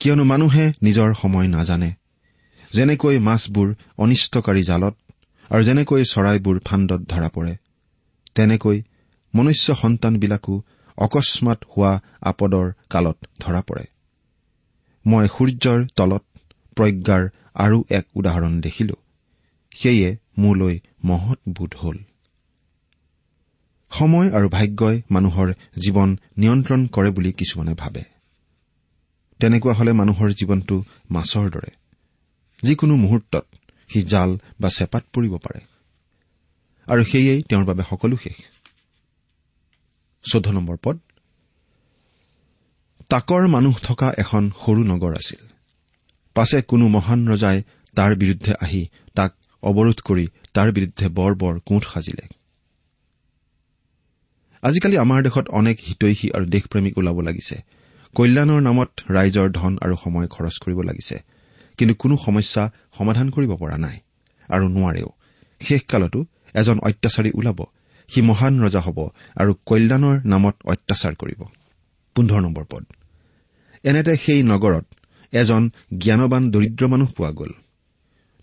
কিয়নো 0.00 0.24
মানুহে 0.24 0.72
নিজৰ 0.82 1.14
সময় 1.14 1.48
নাজানে। 1.48 1.90
যেনেকৈ 2.72 3.18
মাছবোৰ 3.18 3.68
অনিষ্টকাৰী 3.98 4.62
জালত 4.62 4.94
আৰু 5.50 5.62
যেনেকৈ 5.62 6.02
চৰাইবোৰ 6.04 6.56
ফাণ্ডত 6.64 7.00
ধৰা 7.08 7.28
পৰে 7.28 7.56
তেনেকৈ 8.34 8.82
মনুষ্য 9.34 9.74
সন্তানবিলাকো 9.74 10.54
অকস্মাত 10.98 11.60
হোৱা 11.64 11.92
আপদৰ 12.22 12.66
কালত 12.90 13.18
ধৰা 13.40 13.60
পৰে। 13.60 13.84
মই 15.06 15.26
সূৰ্যৰ 15.28 15.80
তলত 15.96 16.24
প্ৰজ্ঞাৰ 16.76 17.22
আৰু 17.54 17.84
এক 17.90 18.04
উদাহৰণ 18.14 18.60
দেখিলো। 18.60 18.96
সেয়ে 19.72 20.16
মোলৈ 20.38 20.80
মহৎ 21.04 21.38
বোধ 21.48 21.72
হল। 21.76 21.98
সময় 23.98 24.30
আৰু 24.30 24.48
ভাগ্যই 24.48 25.02
মানুহৰ 25.10 25.52
জীৱন 25.84 26.18
নিয়ন্ত্ৰণ 26.38 26.86
কৰে 26.86 27.10
বুলি 27.10 27.32
কিছুমানে 27.32 27.74
ভাবে। 27.74 28.02
তেনেকুৱা 29.40 29.74
হলে 29.74 29.92
মানুহৰ 29.92 30.30
জীৱনটো 30.30 30.84
মাছৰ 31.10 31.50
দৰে। 31.50 31.70
যিকোনো 32.62 32.96
মুহূৰ্তত 32.96 33.46
সি 33.88 34.02
জাল 34.02 34.38
বা 34.60 34.70
চেপাত 34.70 35.04
পৰিব 35.12 35.38
পাৰে। 35.38 35.60
আৰু 36.86 37.04
সেয়েই 37.04 37.42
তেওঁৰ 37.42 37.64
বাবে 37.64 37.82
সকলো 37.90 38.16
শেষ। 38.16 38.38
পদ। 40.82 40.98
তাকৰ 43.08 43.46
মানুহ 43.46 43.78
থকা 43.82 44.12
এখন 44.18 44.50
সৰু 44.66 44.84
নগৰ 44.84 45.12
আছিল। 45.12 45.46
পাছে 46.34 46.62
কোনো 46.62 46.88
মহান 46.88 47.28
ৰজাই 47.28 47.62
তাৰ 47.94 48.16
বিৰুদ্ধে 48.16 48.52
আহি 48.60 48.86
তাক 49.14 49.34
অৱৰোধ 49.62 50.00
কৰি 50.00 50.26
তাৰ 50.54 50.72
বিৰুদ্ধে 50.72 51.08
বৰ 51.08 51.34
বৰ 51.34 51.60
কোঠ 51.60 51.82
সাজিলে। 51.84 52.33
আজিকালি 54.64 54.96
আমাৰ 54.98 55.22
দেশত 55.22 55.48
অনেক 55.48 55.76
হিতৈষী 55.86 56.30
আৰু 56.30 56.44
দেশপ্ৰেমিক 56.44 56.98
ওলাব 56.98 57.20
লাগিছে। 57.20 57.56
কল্যাণৰ 58.14 58.60
নামত 58.60 58.90
ৰাইজৰ 59.10 59.48
ধন 59.50 59.78
আৰু 59.80 59.94
সময় 60.04 60.26
খৰচ 60.26 60.58
কৰিব 60.58 60.80
লাগিছে। 60.80 61.16
কিন্তু 61.78 61.94
কোনো 61.94 62.16
সমস্যা 62.16 62.72
সমাধান 62.98 63.30
কৰিব 63.30 63.56
পৰা 63.56 63.76
নাই। 63.76 63.96
আৰু 64.48 64.68
নোৱাৰেও। 64.68 65.08
শেষকালতো 65.60 66.24
এজন 66.54 66.78
অত্যাচাৰী 66.78 67.30
ওলাব। 67.34 67.58
সি 68.08 68.20
মহান 68.22 68.54
ৰজা 68.64 68.80
হ'ব 68.80 68.98
আৰু 69.36 69.54
কল্যাণৰ 69.66 70.16
নামত 70.24 70.56
অত্যাচাৰ 70.64 71.14
কৰিব। 71.14 71.40
এনেতে 73.84 74.16
সেই 74.16 74.42
নগৰত 74.42 74.84
এজন 75.32 75.70
জ্ঞানবান 75.98 76.50
দৰিদ্ৰ 76.50 76.86
মানুহ 76.86 77.08
পোৱা 77.10 77.30
গ'ল। 77.30 77.52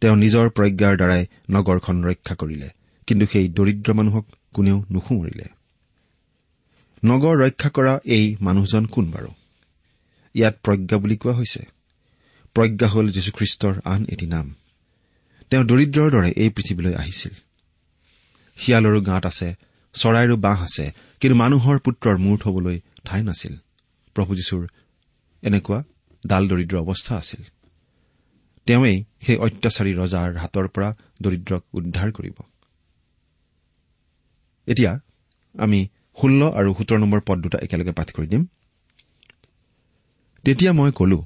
তেওঁ 0.01 0.15
নিজৰ 0.15 0.49
প্ৰজ্ঞাৰ 0.49 0.97
দ্বাৰাই 0.97 1.23
নগৰখন 1.49 2.03
ৰক্ষা 2.03 2.35
কৰিলে। 2.35 2.69
কিন্তু 3.07 3.25
সেই 3.25 3.47
দৰিদ্ৰ 3.49 3.93
মানুহক 3.93 4.25
কোনেও 4.53 4.85
নুসুঁৱৰিলে 4.91 5.60
নগৰ 7.05 7.35
ৰক্ষা 7.37 7.69
কৰা 7.69 7.99
এই 8.05 8.37
মানুহজন 8.41 8.85
কোন 8.85 9.11
বাৰু? 9.11 9.29
ইয়াত 10.35 10.55
প্ৰজ্ঞা 10.63 10.97
বুলি 10.97 11.17
কোৱা 11.17 11.33
হৈছে। 11.33 11.61
প্ৰজ্ঞা 12.53 12.87
হ'ল 12.87 13.11
যীশুখ্ৰীষ্টৰ 13.11 13.81
আন 13.85 14.05
এটি 14.09 14.25
নাম। 14.25 14.55
তেওঁ 15.49 15.63
দৰিদ্ৰৰ 15.63 16.11
দৰে 16.11 16.29
এই 16.37 16.49
পৃথিৱীলৈ 16.49 16.93
আহিছিল। 16.93 17.33
শিয়ালৰো 18.57 19.01
গাঁত 19.01 19.25
আছে 19.25 19.55
চৰাইৰো 19.93 20.37
বাঁহ 20.37 20.63
আছে 20.63 20.85
কিন্তু 21.19 21.35
মানুহৰ 21.35 21.79
পুত্ৰৰ 21.79 22.17
মূৰ 22.17 22.37
থবলৈ 22.37 22.79
ঠাই 23.05 23.23
নাছিল। 23.23 23.57
প্ৰভু 24.15 24.35
যীশুৰ 24.35 24.67
এনেকুৱা 25.43 25.83
ডাল 26.27 26.47
দৰিদ্ৰ 26.47 26.77
অৱস্থা 26.77 27.17
আছিল। 27.17 27.43
তেওঁৱেই 28.65 29.03
সেই 29.21 29.37
অত্যাচাৰী 29.37 29.93
ৰজাৰ 29.93 30.37
হাতৰ 30.37 30.67
পৰা 30.67 30.89
দৰিদ্ৰক 31.21 31.63
উদ্ধাৰ 31.73 32.11
কৰিব। 32.11 32.37
এতিয়া 34.67 34.99
আমি 35.59 35.87
ষোল্ল 36.21 36.41
আৰু 36.55 36.73
সোতৰ 36.73 36.97
নম্বৰ 36.99 37.21
পদ 37.27 37.37
দুটা 37.41 37.57
একেলগে 37.57 37.91
পাঠ 37.91 38.11
কৰি 38.11 38.27
দিম। 38.27 38.43
তেতিয়া 40.43 40.71
মই 40.73 40.91
কলো 40.91 41.19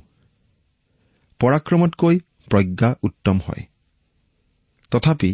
পৰাক্ৰমতকৈ 1.40 2.16
প্ৰজ্ঞা 2.50 2.90
উত্তম 3.04 3.38
হয়। 3.48 3.64
তথাপি 4.92 5.32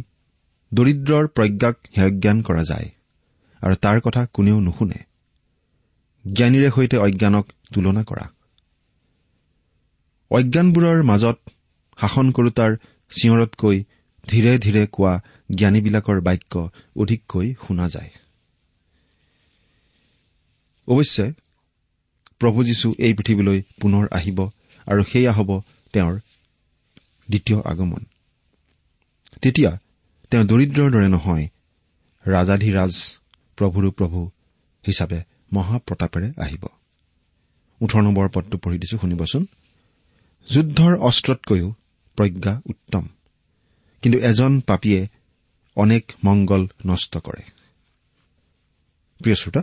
দৰিদ্ৰৰ 0.71 1.27
প্ৰজ্ঞাক 1.27 1.75
হেয়জ্ঞান 1.97 2.41
কৰা 2.41 2.63
যায় 2.63 2.89
আৰু 3.61 3.75
তাৰ 3.75 3.97
কথা 4.01 4.25
কোনেও 4.33 4.59
নুশুনে। 4.59 4.99
জ্ঞানীৰে 6.25 6.69
সৈতে 6.69 6.97
অজ্ঞানক 6.97 7.45
তুলনা 7.73 8.03
কৰা। 8.03 8.25
অজ্ঞানবোৰৰ 10.31 11.03
মাজত 11.03 11.37
শাসন 11.99 12.27
কৰোতাৰ 12.31 12.71
চিঞৰতকৈ 13.11 13.77
ধীৰে 14.29 14.53
ধীৰে 14.57 14.83
কোৱা 14.91 15.13
জ্ঞানীবিলাকৰ 15.55 16.21
বাক্য 16.21 16.53
অধিককৈ 16.95 17.47
শুনা 17.67 17.87
যায়। 17.89 18.11
অৱশ্যে 20.91 21.25
প্ৰভু 22.41 22.59
যীশু 22.63 22.87
এই 23.05 23.13
পৃথিৱীলৈ 23.13 23.59
পুনৰ 23.81 24.03
আহিব 24.17 24.39
আৰু 24.87 25.01
সেয়া 25.03 25.31
হ'ব 25.37 25.49
তেওঁৰ 25.93 26.15
দ্বিতীয় 27.29 27.59
আগমন। 27.65 28.03
তেতিয়া 29.41 29.71
তেওঁ 30.31 30.43
দৰিদ্ৰৰ 30.43 30.89
দৰে 30.91 31.07
নহয় 31.07 31.45
ৰাজাধিৰাজ 32.25 32.93
প্ৰভুৰো 33.57 33.89
প্ৰভু 33.91 34.19
হিচাপে 34.83 35.19
মহাপ্ৰতাপেৰে 35.53 36.29
আহিব। 36.43 36.63
ওঠৰ 37.81 38.01
নম্বৰ 38.01 38.27
পদটো 38.29 38.55
পঢ়ি 38.57 38.77
দিছো 38.77 38.97
শুনিবচোন। 38.97 39.43
যুদ্ধৰ 40.47 40.93
অস্ত্ৰতকৈও 40.99 41.67
প্ৰজ্ঞা 42.17 42.53
উত্তম 42.65 43.03
কিন্তু 44.03 44.17
এজন 44.19 44.51
পাপীয়ে 44.59 45.01
অনেক 45.77 46.03
মংগল 46.25 46.63
নষ্ট 46.85 47.13
কৰে। 47.17 47.43
প্ৰিয় 49.21 49.35
শ্ৰোতা 49.35 49.61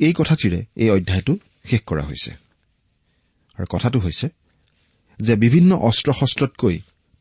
এই 0.00 0.12
কথাটিৰে 0.12 0.60
এই 0.76 0.90
অধ্যায়টো 0.90 1.32
শেষ 1.64 1.80
কৰা 1.86 2.02
হৈছে। 2.02 2.30
আৰু 3.58 3.66
কথাটো 3.70 3.98
হৈছে 3.98 4.28
যে 5.20 5.34
বিভিন্ন 5.36 5.70
অস্ত্ৰ 5.80 6.10
শস্ত্ৰতকৈ 6.12 6.76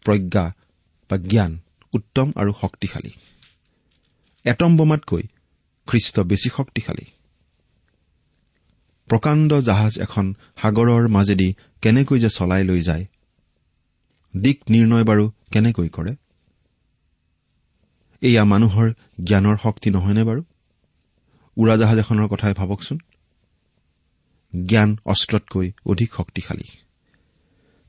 প্ৰজ্ঞা 0.06 0.46
বা 1.10 1.18
জ্ঞান 1.18 1.52
উত্তম 1.94 2.28
আৰু 2.36 2.52
শক্তিশালী। 2.62 3.12
এটম 4.46 4.72
বোমাতকৈ 4.78 5.24
খ্ৰীষ্ট 5.88 6.20
বেছি 6.20 6.50
শক্তিশালী। 6.50 7.06
প্ৰকাণ্ড 9.08 9.52
জাহাজ 9.62 9.94
এখন 10.00 10.26
সাগৰৰ 10.58 11.08
মাজেদি 11.08 11.50
কেনেকৈ 11.82 12.20
যে 12.20 12.30
চলাই 12.30 12.64
লৈ 12.64 12.82
যায় 12.82 13.06
দিক 14.36 14.58
নিৰ্ণয় 14.70 15.04
বাৰু 15.04 15.26
কেনেকৈ 15.52 15.90
কৰে? 15.90 16.14
এয়া 18.22 18.44
মানুহৰ 18.46 18.88
জ্ঞানৰ 19.24 19.58
শক্তি 19.58 19.90
নহয়নে 19.90 20.24
বাৰু? 20.24 20.42
উৰাজাহাজ 21.58 21.98
এখনৰ 21.98 22.28
কথাই 22.28 22.54
ভাবকচোন। 22.54 22.98
জ্ঞান 24.66 24.98
অস্ত্ৰতকৈ 25.06 25.72
অধিক 25.86 26.14
শক্তিশালী। 26.14 26.64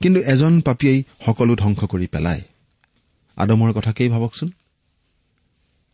কিন্তু 0.02 0.20
এজন 0.20 0.60
পাপীয়েই 0.60 1.04
সকলো 1.26 1.56
ধ্বংস 1.56 1.84
কৰি 1.84 2.06
পেলায়। 2.06 2.42
আদমৰ 3.36 3.72
কথাকেই 3.72 4.08
ভাবকচোন? 4.08 4.50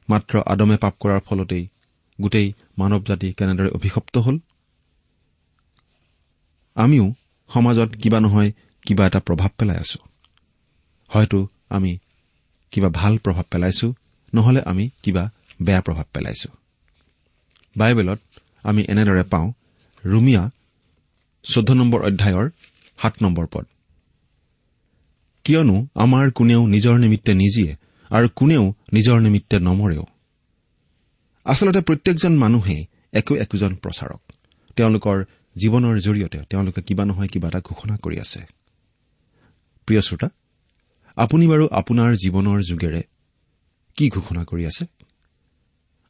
মাত্ৰ 0.09 0.41
আদমে 0.47 0.77
পাপ 0.77 0.95
কৰাৰ 1.01 1.21
ফলতেই 1.21 1.69
গোটেই 2.21 2.53
মানৱ 2.79 3.03
জাতি 3.03 3.33
কেনেদৰে 3.33 3.69
অভিশপ্ত 3.69 4.19
হ'ল? 4.19 4.39
আমিও 6.75 7.15
সমাজত 7.49 7.89
কিবা 8.03 8.21
নহয় 8.21 8.53
কিবা 8.87 9.07
এটা 9.07 9.19
প্ৰভাৱ 9.19 9.49
পেলাই 9.59 9.77
আছো। 9.77 9.99
হয়তো 11.09 11.49
আমি 11.71 11.99
কিবা 12.71 12.89
ভাল 12.89 13.19
প্ৰভাৱ 13.19 13.45
পেলাইছো 13.51 13.95
নহলে 14.35 14.63
আমি 14.63 14.91
কিবা 15.03 15.31
বেয়া 15.63 15.81
প্ৰভাৱ 15.81 16.05
পেলাইছো। 16.13 16.66
বাইবেলত 17.77 18.21
আমি 18.63 18.83
এনেদৰে 18.89 19.23
পাওঁ 19.23 19.53
ৰুমিয়া 20.05 20.51
চৈধ্য 21.45 21.73
নম্বৰ 21.73 22.01
অধ্যায়ৰ 22.03 22.51
সাত 23.03 23.15
নম্বৰ 23.23 23.47
পদ। 23.53 23.67
কিয়নো 25.45 25.87
আমাৰ 25.95 26.31
কোনেও 26.31 26.67
নিজৰ 26.67 26.99
নিমিত্তে 26.99 27.35
নিজিয়ে 27.35 27.77
আৰু 28.11 28.29
কোনেও 28.35 28.65
নিজৰ 28.93 29.21
নিমিত্তে 29.21 29.59
নমৰেও। 29.59 30.05
আচলতে 31.45 31.81
প্ৰত্যেকজন 31.81 32.33
মানুহেই 32.39 32.87
একো 33.13 33.35
একোজন 33.35 33.77
প্ৰচাৰক। 33.77 34.21
তেওঁলোকৰ 34.77 35.25
জীৱনৰ 35.57 35.97
জৰিয়তে 35.99 36.39
তেওঁলোকে 36.51 36.81
কিবা 36.83 37.05
নহয় 37.05 37.29
কিবা 37.29 37.49
এটা 37.49 37.61
ঘোষণা 37.61 37.97
কৰি 37.97 38.21
আছে। 38.21 38.41
প্ৰিয় 39.87 40.01
শ্ৰোতা 40.01 40.29
আপুনি 41.17 41.47
বাৰু 41.47 41.69
আপোনাৰ 41.71 42.11
জীৱনৰ 42.15 42.59
যোগেৰে 42.63 43.03
কি 43.97 44.09
ঘোষণা 44.09 44.45
কৰি 44.45 44.67
আছে? 44.67 44.85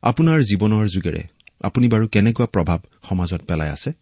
আপোনাৰ 0.02 0.38
জীৱনৰ 0.40 0.86
যোগেৰে 0.86 1.22
আপুনি 1.60 1.88
বাৰু 1.88 2.08
কেনেকুৱা 2.08 2.46
প্ৰভাৱ 2.46 2.78
সমাজত 3.08 3.40
পেলাই 3.42 3.70
আছে? 3.70 3.92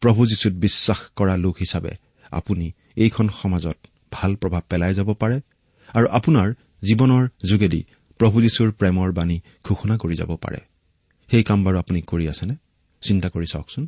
প্ৰভু 0.00 0.26
যীশুত 0.26 0.52
বিশ্বাস 0.52 0.98
কৰা 1.16 1.36
লোক 1.36 1.56
হিচাপে 1.60 1.90
আপুনি 2.30 2.72
এইখন 2.96 3.28
সমাজত 3.28 3.76
ভাল 4.12 4.36
প্ৰভাৱ 4.36 4.60
পেলাই 4.68 4.94
যাব 4.94 5.12
পাৰে 5.12 5.40
আৰু 5.94 6.06
আপোনাৰ 6.08 6.54
জীৱনৰ 6.82 7.28
যোগেদি 7.44 7.84
প্ৰভু 8.18 8.42
যীশুৰ 8.42 8.72
প্ৰেমৰ 8.72 9.12
বাণী 9.12 9.40
ঘোষণা 9.64 9.96
কৰি 9.96 10.14
যাব 10.14 10.36
পাৰে। 10.36 10.58
সেই 11.30 11.42
কাম 11.42 11.64
বাৰু 11.64 11.78
আপুনি 11.78 12.02
কৰি 12.02 12.28
আছেনে? 12.28 12.54
চিন্তা 13.02 13.28
কৰি 13.28 13.46
চাওকচোন। 13.46 13.86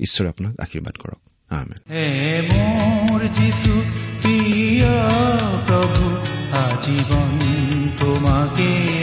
ঈশ্বৰে 0.00 0.28
আপোনাক 0.28 0.60
আশীৰ্বাদ 0.60 0.96
কৰক। 0.96 1.18
প্ৰভু 5.66 6.04
আজীৱন 6.56 7.38
তোমাকে 7.98 9.02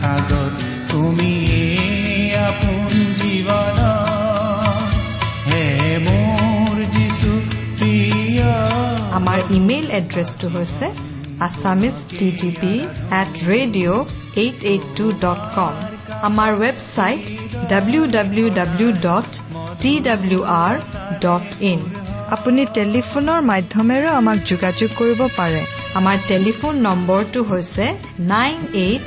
সাগৰ 0.00 0.50
তুমিয়ে 0.90 1.62
আপোন 2.48 2.92
জীৱন 3.20 3.78
হে 5.48 5.64
মোৰ 6.06 6.76
প্ৰিয় 7.78 8.46
আমাৰ 9.18 9.38
ইমেইল 9.58 9.86
এড্ৰেছটো 10.00 10.46
হৈছে 10.54 10.86
Assamese 11.46 11.96
T 12.18 12.28
T 12.40 12.50
P 12.60 12.72
at 13.20 13.30
radio' 13.50 14.00
eight 14.42 14.58
eight 14.72 14.84
two 14.98 15.06
dot 15.24 15.40
com 15.56 15.74
আমাৰ 16.28 16.50
website 16.62 17.22
W 17.72 18.02
W 18.16 18.46
W 18.58 18.90
dot 19.06 19.28
T 19.82 19.92
W 20.08 20.40
R 20.64 20.74
dot 21.24 21.46
in 21.72 21.80
আপুনি 22.34 22.62
টেলিফোনৰ 22.78 23.40
মাধ্যমেৰেও 23.50 24.12
আমাক 24.20 24.38
যোগাযোগ 24.50 24.90
কৰিব 25.00 25.20
পাৰে। 25.38 25.62
আমাৰ 25.98 26.16
টেলিফোন 26.30 26.74
নম্বৰটো 26.86 27.40
হৈছে 27.50 27.84
nine 28.32 28.56
eight 28.86 29.06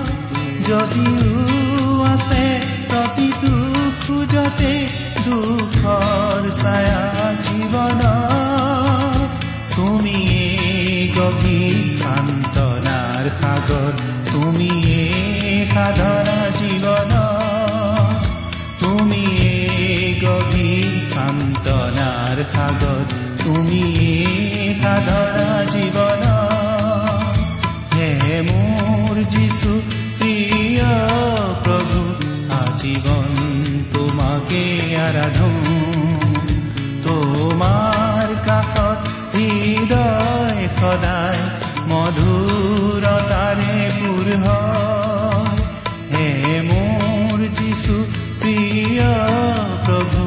যদিও 0.71 1.95
আছে 2.05 2.43
প্ৰতিটো 2.89 3.53
খোজতে 4.03 4.73
দুখৰ 5.25 6.43
ছায়া 6.59 7.01
জীৱন 7.45 8.01
তুমিয়ে 9.75 10.45
গভীৰ 11.17 11.75
সান্তনাৰ 12.01 13.25
সাগৰ 13.41 13.91
তুমিয়ে 14.31 15.01
সাধনা 15.73 16.39
জীৱন 16.59 17.13
তুমিয়ে 18.81 19.53
গভীৰ 20.23 20.93
সান্তনাৰ 21.13 22.37
সাগৰ 22.55 23.03
তুমিয়ে 23.43 24.15
সাধনা 24.81 25.49
জীৱন 25.73 26.23
হে 27.93 28.37
মোৰ 28.47 29.15
প্ৰভু 29.33 30.00
আজীৱন 32.83 33.33
তোমাকে 33.93 34.61
আৰাধো 34.99 35.49
তোমাৰ 37.05 38.29
কাষত 38.47 39.01
হৃদয় 39.33 40.61
সদায় 40.79 41.41
মধুৰতাৰে 41.91 43.75
হয়। 44.45 45.59
হে 46.13 46.29
মোৰ 46.69 47.37
যিছু 47.59 47.95
প্ৰিয় 48.41 49.05
প্ৰভু 49.85 50.23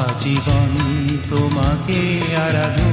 আজীৱন 0.00 0.74
তোমাকে 1.30 2.00
আৰাধো 2.42 2.90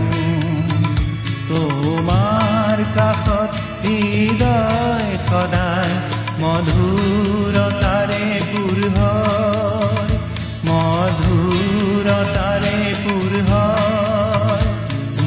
তোমাৰ 1.50 2.78
কাষত 2.95 3.52
হৃদয় 3.84 5.12
সদায় 5.30 6.09
মধুৰতাৰে 6.41 8.19
পুৰ 8.49 8.84
মধুৰতাৰে 10.67 12.75
পুৰ 13.02 13.34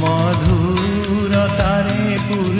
মধুৰতাৰে 0.02 1.98
পুৰ 2.28 2.56